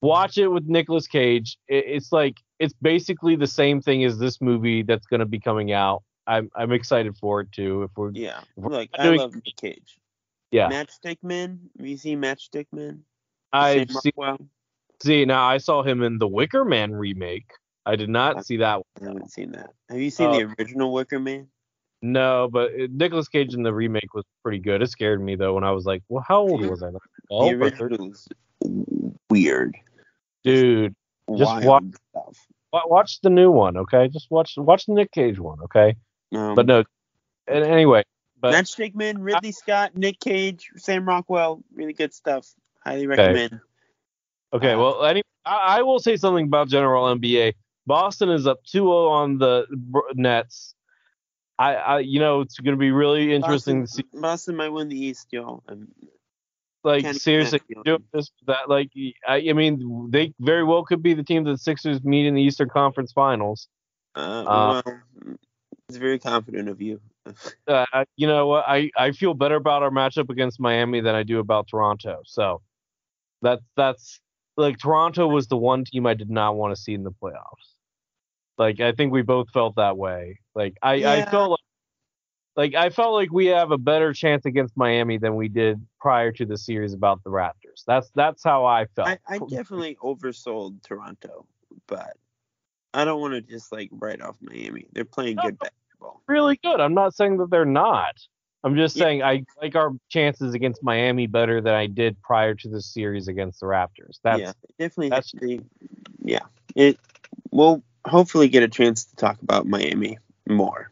watch 0.00 0.38
it 0.38 0.48
with 0.48 0.64
Nicolas 0.66 1.06
Cage. 1.06 1.58
It, 1.68 1.84
it's 1.86 2.12
like 2.12 2.36
it's 2.58 2.74
basically 2.80 3.36
the 3.36 3.46
same 3.46 3.80
thing 3.80 4.04
as 4.04 4.18
this 4.18 4.40
movie 4.40 4.82
that's 4.82 5.06
going 5.06 5.20
to 5.20 5.26
be 5.26 5.40
coming 5.40 5.72
out. 5.72 6.02
I'm 6.26 6.50
I'm 6.54 6.72
excited 6.72 7.16
for 7.16 7.40
it 7.40 7.52
too. 7.52 7.84
If 7.84 7.90
we're 7.96 8.12
Yeah, 8.12 8.40
We're 8.56 8.70
look, 8.70 8.90
not 8.98 9.06
I 9.06 9.10
love 9.10 9.34
Nick 9.34 9.56
Cage. 9.56 9.98
Yeah, 10.50 10.68
Matchstick 10.70 11.18
Men. 11.22 11.60
Have 11.78 11.86
you 11.86 11.96
seen 11.96 12.20
Matchstick 12.20 12.66
Men? 12.72 13.02
I've 13.52 13.90
Sam 13.90 14.00
seen 14.00 14.12
Rockwell? 14.16 14.48
see 15.02 15.24
now. 15.24 15.44
I 15.44 15.58
saw 15.58 15.82
him 15.82 16.02
in 16.02 16.18
the 16.18 16.28
Wicker 16.28 16.64
Man 16.64 16.92
remake. 16.92 17.50
I 17.86 17.96
did 17.96 18.08
not 18.08 18.32
Okay. 18.36 18.42
see 18.42 18.56
that 18.58 18.76
one. 18.76 18.84
I 19.00 19.04
haven't 19.12 19.30
seen 19.30 19.52
that. 19.52 19.70
Have 19.90 19.98
you 20.00 20.10
seen 20.10 20.28
Uh, 20.30 20.32
the 20.38 20.54
original 20.58 20.92
Wicker 20.92 21.18
Man? 21.20 21.48
No, 22.02 22.48
but 22.52 22.72
Nicolas 22.90 23.28
Cage 23.28 23.54
in 23.54 23.62
the 23.62 23.72
remake 23.74 24.14
was 24.14 24.24
pretty 24.42 24.58
good. 24.58 24.82
It 24.82 24.88
scared 24.90 25.20
me 25.22 25.34
though 25.36 25.54
when 25.54 25.64
I 25.64 25.72
was 25.72 25.84
like, 25.84 26.02
"Well, 26.08 26.24
how 26.26 26.40
old 26.40 26.64
was 26.64 26.82
I?" 26.82 26.90
Like, 26.90 27.02
the 27.16 27.26
12 27.28 27.52
or 27.60 27.70
13? 27.70 27.82
original 27.82 28.08
was 28.08 28.28
weird. 29.30 29.76
Dude, 30.44 30.94
Just 31.36 31.64
watch- 31.66 31.84
stuff. 32.10 32.46
watch 32.72 33.20
the 33.22 33.30
new 33.30 33.50
one, 33.50 33.76
okay? 33.76 34.08
Just 34.08 34.30
watch 34.30 34.54
watch 34.56 34.86
the 34.86 34.92
Nick 34.94 35.10
Cage 35.12 35.38
one, 35.38 35.60
okay? 35.62 35.96
Um, 36.34 36.54
But 36.54 36.66
no, 36.66 36.84
and 37.46 37.64
anyway, 37.64 38.04
but 38.40 38.94
Men, 38.94 39.20
Ridley 39.20 39.52
Scott, 39.52 39.96
Nick 39.96 40.20
Cage, 40.20 40.70
Sam 40.76 41.06
Rockwell, 41.06 41.62
really 41.74 41.92
good 41.92 42.14
stuff. 42.14 42.46
Highly 42.84 43.06
recommend. 43.06 43.60
okay. 44.52 44.72
uh, 44.72 44.78
Well, 44.78 45.04
any, 45.04 45.22
I, 45.44 45.78
I 45.78 45.82
will 45.82 45.98
say 45.98 46.16
something 46.16 46.46
about 46.46 46.68
general 46.68 47.04
NBA. 47.04 47.54
Boston 47.86 48.28
is 48.28 48.46
up 48.46 48.58
2-0 48.64 49.10
on 49.10 49.38
the 49.38 49.66
Nets. 50.14 50.74
I, 51.58 51.74
I, 51.74 51.98
you 52.00 52.20
know, 52.20 52.42
it's 52.42 52.58
going 52.58 52.76
to 52.76 52.78
be 52.78 52.92
really 52.92 53.34
interesting 53.34 53.80
Boston, 53.80 54.02
to 54.04 54.08
see. 54.12 54.20
Boston 54.20 54.56
might 54.56 54.68
win 54.68 54.88
the 54.88 54.98
East, 54.98 55.28
y'all. 55.32 55.64
Um, 55.68 55.88
Like 56.84 57.12
seriously, 57.14 57.60
doing 57.84 58.04
this 58.12 58.30
that 58.46 58.68
like 58.68 58.90
I, 59.26 59.48
I 59.50 59.52
mean, 59.52 60.08
they 60.10 60.32
very 60.38 60.62
well 60.62 60.84
could 60.84 61.02
be 61.02 61.12
the 61.12 61.24
team 61.24 61.42
that 61.44 61.50
the 61.50 61.58
Sixers 61.58 62.04
meet 62.04 62.26
in 62.26 62.34
the 62.34 62.42
Eastern 62.42 62.68
Conference 62.68 63.10
Finals. 63.10 63.68
uh, 64.14 64.44
Uh, 64.46 64.82
well, 64.84 64.98
it's 65.88 65.98
very 65.98 66.18
confident 66.18 66.68
of 66.68 66.80
you. 66.80 67.00
Uh, 67.66 68.04
you 68.16 68.26
know 68.26 68.46
what? 68.46 68.64
I, 68.66 68.90
I 68.96 69.12
feel 69.12 69.34
better 69.34 69.56
about 69.56 69.82
our 69.82 69.90
matchup 69.90 70.30
against 70.30 70.60
Miami 70.60 71.00
than 71.00 71.14
I 71.14 71.22
do 71.22 71.38
about 71.38 71.68
Toronto. 71.68 72.20
So 72.24 72.62
that's 73.42 73.62
that's 73.76 74.20
like 74.56 74.78
Toronto 74.78 75.28
was 75.28 75.46
the 75.48 75.56
one 75.56 75.84
team 75.84 76.06
I 76.06 76.14
did 76.14 76.30
not 76.30 76.56
want 76.56 76.74
to 76.74 76.80
see 76.80 76.94
in 76.94 77.04
the 77.04 77.12
playoffs. 77.12 77.74
Like 78.56 78.80
I 78.80 78.92
think 78.92 79.12
we 79.12 79.22
both 79.22 79.50
felt 79.50 79.76
that 79.76 79.96
way. 79.96 80.40
Like 80.54 80.74
I, 80.82 81.04
I 81.04 81.24
felt 81.30 81.50
like 81.50 81.58
like 82.56 82.74
I 82.74 82.90
felt 82.90 83.14
like 83.14 83.30
we 83.30 83.46
have 83.46 83.70
a 83.70 83.78
better 83.78 84.12
chance 84.12 84.44
against 84.44 84.76
Miami 84.76 85.16
than 85.16 85.36
we 85.36 85.48
did 85.48 85.80
prior 86.00 86.32
to 86.32 86.44
the 86.44 86.58
series 86.58 86.92
about 86.92 87.22
the 87.22 87.30
Raptors. 87.30 87.84
That's 87.86 88.10
that's 88.16 88.42
how 88.42 88.64
I 88.64 88.86
felt. 88.96 89.08
I, 89.08 89.18
I 89.28 89.38
definitely 89.38 89.96
oversold 90.02 90.82
Toronto, 90.82 91.46
but 91.86 92.16
I 92.92 93.04
don't 93.04 93.20
want 93.20 93.34
to 93.34 93.40
just 93.40 93.70
like 93.70 93.90
write 93.92 94.20
off 94.20 94.36
Miami. 94.40 94.88
They're 94.92 95.04
playing 95.04 95.36
No, 95.36 95.44
good 95.44 95.58
no. 95.62 95.68
Basketball. 96.00 96.22
really 96.26 96.56
good. 96.62 96.80
I'm 96.80 96.94
not 96.94 97.14
saying 97.14 97.38
that 97.38 97.50
they're 97.50 97.64
not. 97.64 98.14
I'm 98.64 98.74
just 98.76 98.96
Yeah. 98.96 99.04
saying 99.04 99.22
I 99.22 99.44
like 99.62 99.76
our 99.76 99.92
chances 100.08 100.54
against 100.54 100.82
Miami 100.82 101.26
better 101.26 101.60
than 101.60 101.74
I 101.74 101.86
did 101.86 102.20
prior 102.22 102.54
to 102.56 102.68
the 102.68 102.82
series 102.82 103.28
against 103.28 103.60
the 103.60 103.66
Raptors. 103.66 104.18
That's 104.22 104.40
yeah, 104.40 104.52
definitely. 104.78 105.10
that's- 105.10 105.32
they, 105.40 105.60
yeah, 106.24 106.40
it. 106.74 106.98
We'll 107.52 107.82
hopefully 108.06 108.48
get 108.48 108.62
a 108.62 108.68
chance 108.68 109.04
to 109.06 109.16
talk 109.16 109.40
about 109.42 109.66
Miami 109.66 110.18
more. 110.48 110.90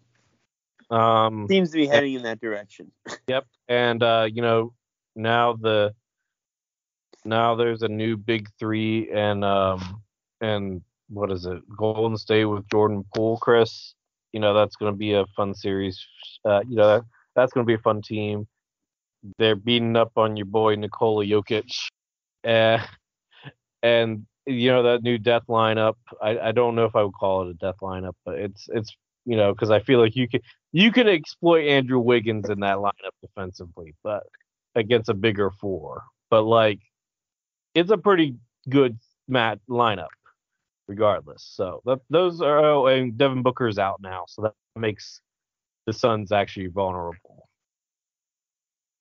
um 0.91 1.47
Seems 1.49 1.71
to 1.73 1.77
be 1.77 1.87
heading 1.87 2.15
in 2.15 2.23
that 2.23 2.41
direction. 2.41 2.93
yep. 3.27 3.47
And 3.69 4.03
uh, 4.03 4.29
you 4.33 4.43
know, 4.43 4.73
now 5.17 5.55
the 5.55 5.93
now 7.25 7.57
there's 7.57 7.83
a 7.83 7.89
new 7.89 8.17
big 8.17 8.49
three 8.61 9.11
and 9.11 9.45
um 9.45 10.01
and 10.41 10.83
what 11.09 11.33
is 11.33 11.45
it? 11.47 11.63
Golden 11.77 12.17
State 12.17 12.45
with 12.45 12.69
Jordan 12.69 13.05
Poole, 13.15 13.39
Chris. 13.39 13.95
You 14.37 14.41
know, 14.41 14.53
that's 14.53 14.77
gonna 14.77 14.93
be 14.93 15.15
a 15.15 15.25
fun 15.35 15.55
series. 15.55 15.99
Uh, 16.45 16.61
you 16.69 16.77
know, 16.77 16.87
that, 16.87 17.05
that's 17.35 17.55
gonna 17.55 17.65
be 17.65 17.73
a 17.73 17.79
fun 17.79 18.03
team. 18.03 18.47
They're 19.39 19.57
beating 19.57 19.97
up 19.97 20.13
on 20.19 20.37
your 20.37 20.45
boy 20.45 20.75
Nikola 20.75 21.25
Jokic. 21.25 21.73
Uh, 22.47 22.85
and 23.83 24.27
you 24.45 24.71
know 24.71 24.83
that 24.83 25.03
new 25.03 25.17
death 25.17 25.45
lineup. 25.49 25.95
I, 26.21 26.39
I 26.39 26.53
don't 26.53 26.75
know 26.75 26.85
if 26.85 26.95
I 26.95 27.03
would 27.03 27.15
call 27.15 27.49
it 27.49 27.53
a 27.53 27.55
death 27.55 27.77
lineup, 27.81 28.13
but 28.27 28.35
it's 28.35 28.67
it's 28.69 28.95
you 29.25 29.39
know 29.39 29.55
because 29.55 29.71
I 29.71 29.81
feel 29.81 30.01
like 30.01 30.15
you 30.15 30.29
can 30.29 30.43
you 30.71 30.93
can 30.93 31.09
exploit 31.09 31.67
Andrew 31.67 31.99
Wiggins 31.99 32.51
in 32.51 32.61
that 32.61 32.77
lineup 32.77 33.17
defensively, 33.23 33.95
but 34.05 34.25
against 34.75 35.09
a 35.09 35.15
bigger 35.15 35.51
four. 35.51 36.03
But 36.29 36.43
like, 36.43 36.81
it's 37.75 37.91
a 37.91 37.97
pretty 37.97 38.37
good 38.69 38.99
mat 39.29 39.61
lineup, 39.67 40.13
regardless. 40.89 41.43
So 41.43 41.83
that, 41.85 42.01
those 42.11 42.41
are 42.41 42.59
oh, 42.59 42.87
and 42.87 43.17
Devin 43.17 43.43
Booker's 43.43 43.79
out 43.79 44.01
now, 44.01 44.25
so 44.29 44.43
that 44.43 44.55
makes 44.75 45.21
the 45.87 45.93
Suns 45.93 46.33
actually 46.33 46.69
vulnerable. 46.69 47.49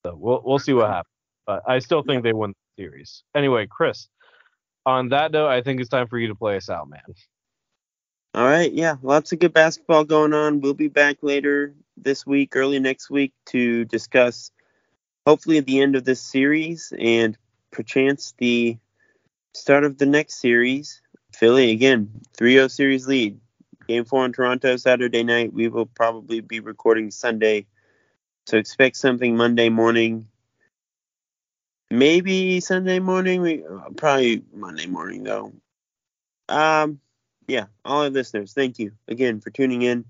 So 0.05 0.15
we'll 0.15 0.41
we'll 0.45 0.59
see 0.59 0.73
what 0.73 0.89
happens. 0.89 1.11
But 1.45 1.63
I 1.67 1.79
still 1.79 2.03
think 2.03 2.23
they 2.23 2.33
win 2.33 2.51
the 2.51 2.83
series. 2.83 3.23
Anyway, 3.35 3.67
Chris. 3.69 4.07
On 4.87 5.09
that 5.09 5.31
note, 5.31 5.47
I 5.47 5.63
think 5.63 5.81
it's 5.81 5.89
time 5.89 6.07
for 6.07 6.19
you 6.19 6.27
to 6.27 6.35
play 6.35 6.57
us 6.57 6.69
out, 6.69 6.87
man. 6.87 7.01
All 8.35 8.43
right, 8.45 8.71
yeah, 8.71 8.97
lots 9.01 9.31
of 9.31 9.39
good 9.39 9.53
basketball 9.53 10.03
going 10.03 10.33
on. 10.33 10.61
We'll 10.61 10.75
be 10.75 10.89
back 10.89 11.17
later 11.21 11.73
this 11.97 12.25
week, 12.25 12.55
early 12.55 12.79
next 12.79 13.09
week, 13.09 13.33
to 13.47 13.85
discuss 13.85 14.51
hopefully 15.25 15.59
the 15.61 15.79
end 15.79 15.95
of 15.95 16.03
this 16.03 16.21
series 16.21 16.93
and 16.99 17.37
perchance 17.71 18.33
the 18.37 18.77
start 19.53 19.85
of 19.85 19.97
the 19.97 20.05
next 20.05 20.35
series. 20.35 21.01
Philly 21.35 21.71
again, 21.71 22.09
3-0 22.37 22.71
series 22.71 23.07
lead. 23.07 23.39
Game 23.87 24.05
four 24.05 24.25
in 24.25 24.31
Toronto 24.31 24.77
Saturday 24.77 25.23
night. 25.23 25.53
We 25.53 25.67
will 25.67 25.85
probably 25.85 26.39
be 26.39 26.59
recording 26.59 27.11
Sunday, 27.11 27.67
so 28.47 28.57
expect 28.57 28.95
something 28.95 29.35
Monday 29.35 29.69
morning. 29.69 30.27
Maybe 31.91 32.61
Sunday 32.61 32.99
morning. 32.99 33.41
We 33.41 33.63
uh, 33.63 33.89
probably 33.95 34.43
Monday 34.53 34.87
morning 34.87 35.23
though. 35.23 35.53
Um, 36.49 36.99
yeah, 37.47 37.65
all 37.83 38.03
our 38.03 38.09
listeners, 38.09 38.53
thank 38.53 38.79
you 38.79 38.93
again 39.07 39.39
for 39.39 39.51
tuning 39.51 39.83
in 39.83 40.05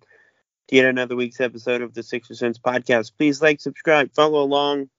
to 0.67 0.75
yet 0.75 0.85
another 0.85 1.15
week's 1.15 1.41
episode 1.41 1.81
of 1.81 1.93
the 1.93 2.03
Sixer 2.03 2.35
Sense 2.35 2.59
podcast. 2.59 3.11
Please 3.17 3.41
like, 3.41 3.59
subscribe, 3.59 4.13
follow 4.13 4.41
along. 4.41 4.89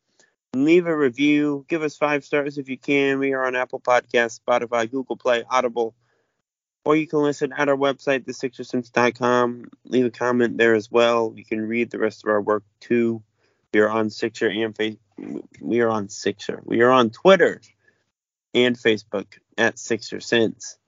leave 0.55 0.87
a 0.87 0.97
review. 0.97 1.65
Give 1.69 1.83
us 1.83 1.97
five 1.97 2.25
stars 2.25 2.59
if 2.59 2.69
you 2.69 2.77
can. 2.77 3.21
We 3.21 3.33
are 3.33 3.47
on 3.47 3.57
Apple 3.57 3.81
Podcasts, 3.81 4.41
Spotify, 4.41 4.91
Google 4.91 5.17
Play, 5.17 5.45
Audible, 5.51 5.95
or 6.87 6.95
you 6.95 7.09
can 7.09 7.19
listen 7.19 7.53
at 7.53 7.69
our 7.69 7.77
website, 7.77 8.27
thesixersense.com. 8.27 9.65
Leave 9.87 10.05
a 10.05 10.11
comment 10.11 10.57
there 10.57 10.73
as 10.73 10.89
well. 10.89 11.33
You 11.35 11.45
can 11.45 11.61
read 11.67 11.91
the 11.91 11.99
rest 11.99 12.25
of 12.25 12.31
our 12.31 12.41
work 12.41 12.63
too. 12.79 13.25
We 13.75 13.81
are 13.81 13.89
on 13.89 14.09
Sixer 14.09 14.49
and 14.49 14.75
face. 14.75 14.97
We 15.61 15.81
are 15.81 15.89
on 15.89 16.09
Sixer. 16.09 16.63
We 16.65 16.83
are 16.83 16.93
on 16.93 17.11
Twitter 17.11 17.61
and 18.55 18.79
Facebook 18.79 19.27
at 19.59 19.81
Sixer 19.81 20.21
Sense. 20.21 20.79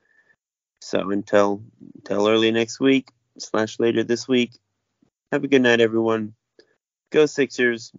So 0.81 1.11
until 1.11 1.65
until 1.97 2.29
early 2.29 2.53
next 2.53 2.79
week 2.79 3.11
slash 3.39 3.81
later 3.81 4.05
this 4.05 4.29
week, 4.29 4.53
have 5.33 5.43
a 5.43 5.49
good 5.49 5.63
night, 5.63 5.81
everyone. 5.81 6.35
Go 7.11 7.27
Sixers. 7.27 7.91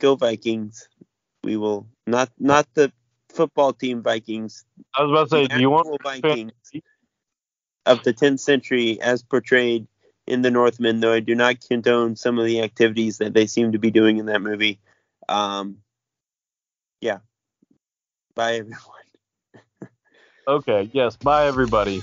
Go 0.00 0.16
Vikings. 0.16 0.88
We 1.44 1.56
will 1.56 1.86
not 2.08 2.32
not 2.40 2.66
the 2.74 2.92
football 3.28 3.72
team 3.72 4.02
Vikings. 4.02 4.64
I 4.96 5.04
was 5.04 5.12
about 5.12 5.30
to 5.30 5.46
say, 5.46 5.56
do 5.56 5.60
you 5.60 5.70
want 5.70 5.96
Vikings 6.02 6.52
of 7.90 8.02
the 8.04 8.14
10th 8.14 8.40
century 8.40 9.00
as 9.00 9.22
portrayed 9.22 9.86
in 10.26 10.42
the 10.42 10.50
Northman, 10.50 11.00
Though 11.00 11.12
I 11.12 11.20
do 11.20 11.34
not 11.34 11.60
condone 11.66 12.16
some 12.16 12.38
of 12.38 12.46
the 12.46 12.62
activities 12.62 13.18
that 13.18 13.34
they 13.34 13.46
seem 13.46 13.72
to 13.72 13.78
be 13.78 13.90
doing 13.90 14.18
in 14.18 14.26
that 14.26 14.42
movie. 14.42 14.80
Um, 15.28 15.78
yeah. 17.00 17.18
Bye, 18.34 18.56
everyone. 18.56 18.80
Okay, 20.48 20.90
yes. 20.92 21.16
Bye, 21.16 21.46
everybody. 21.46 22.02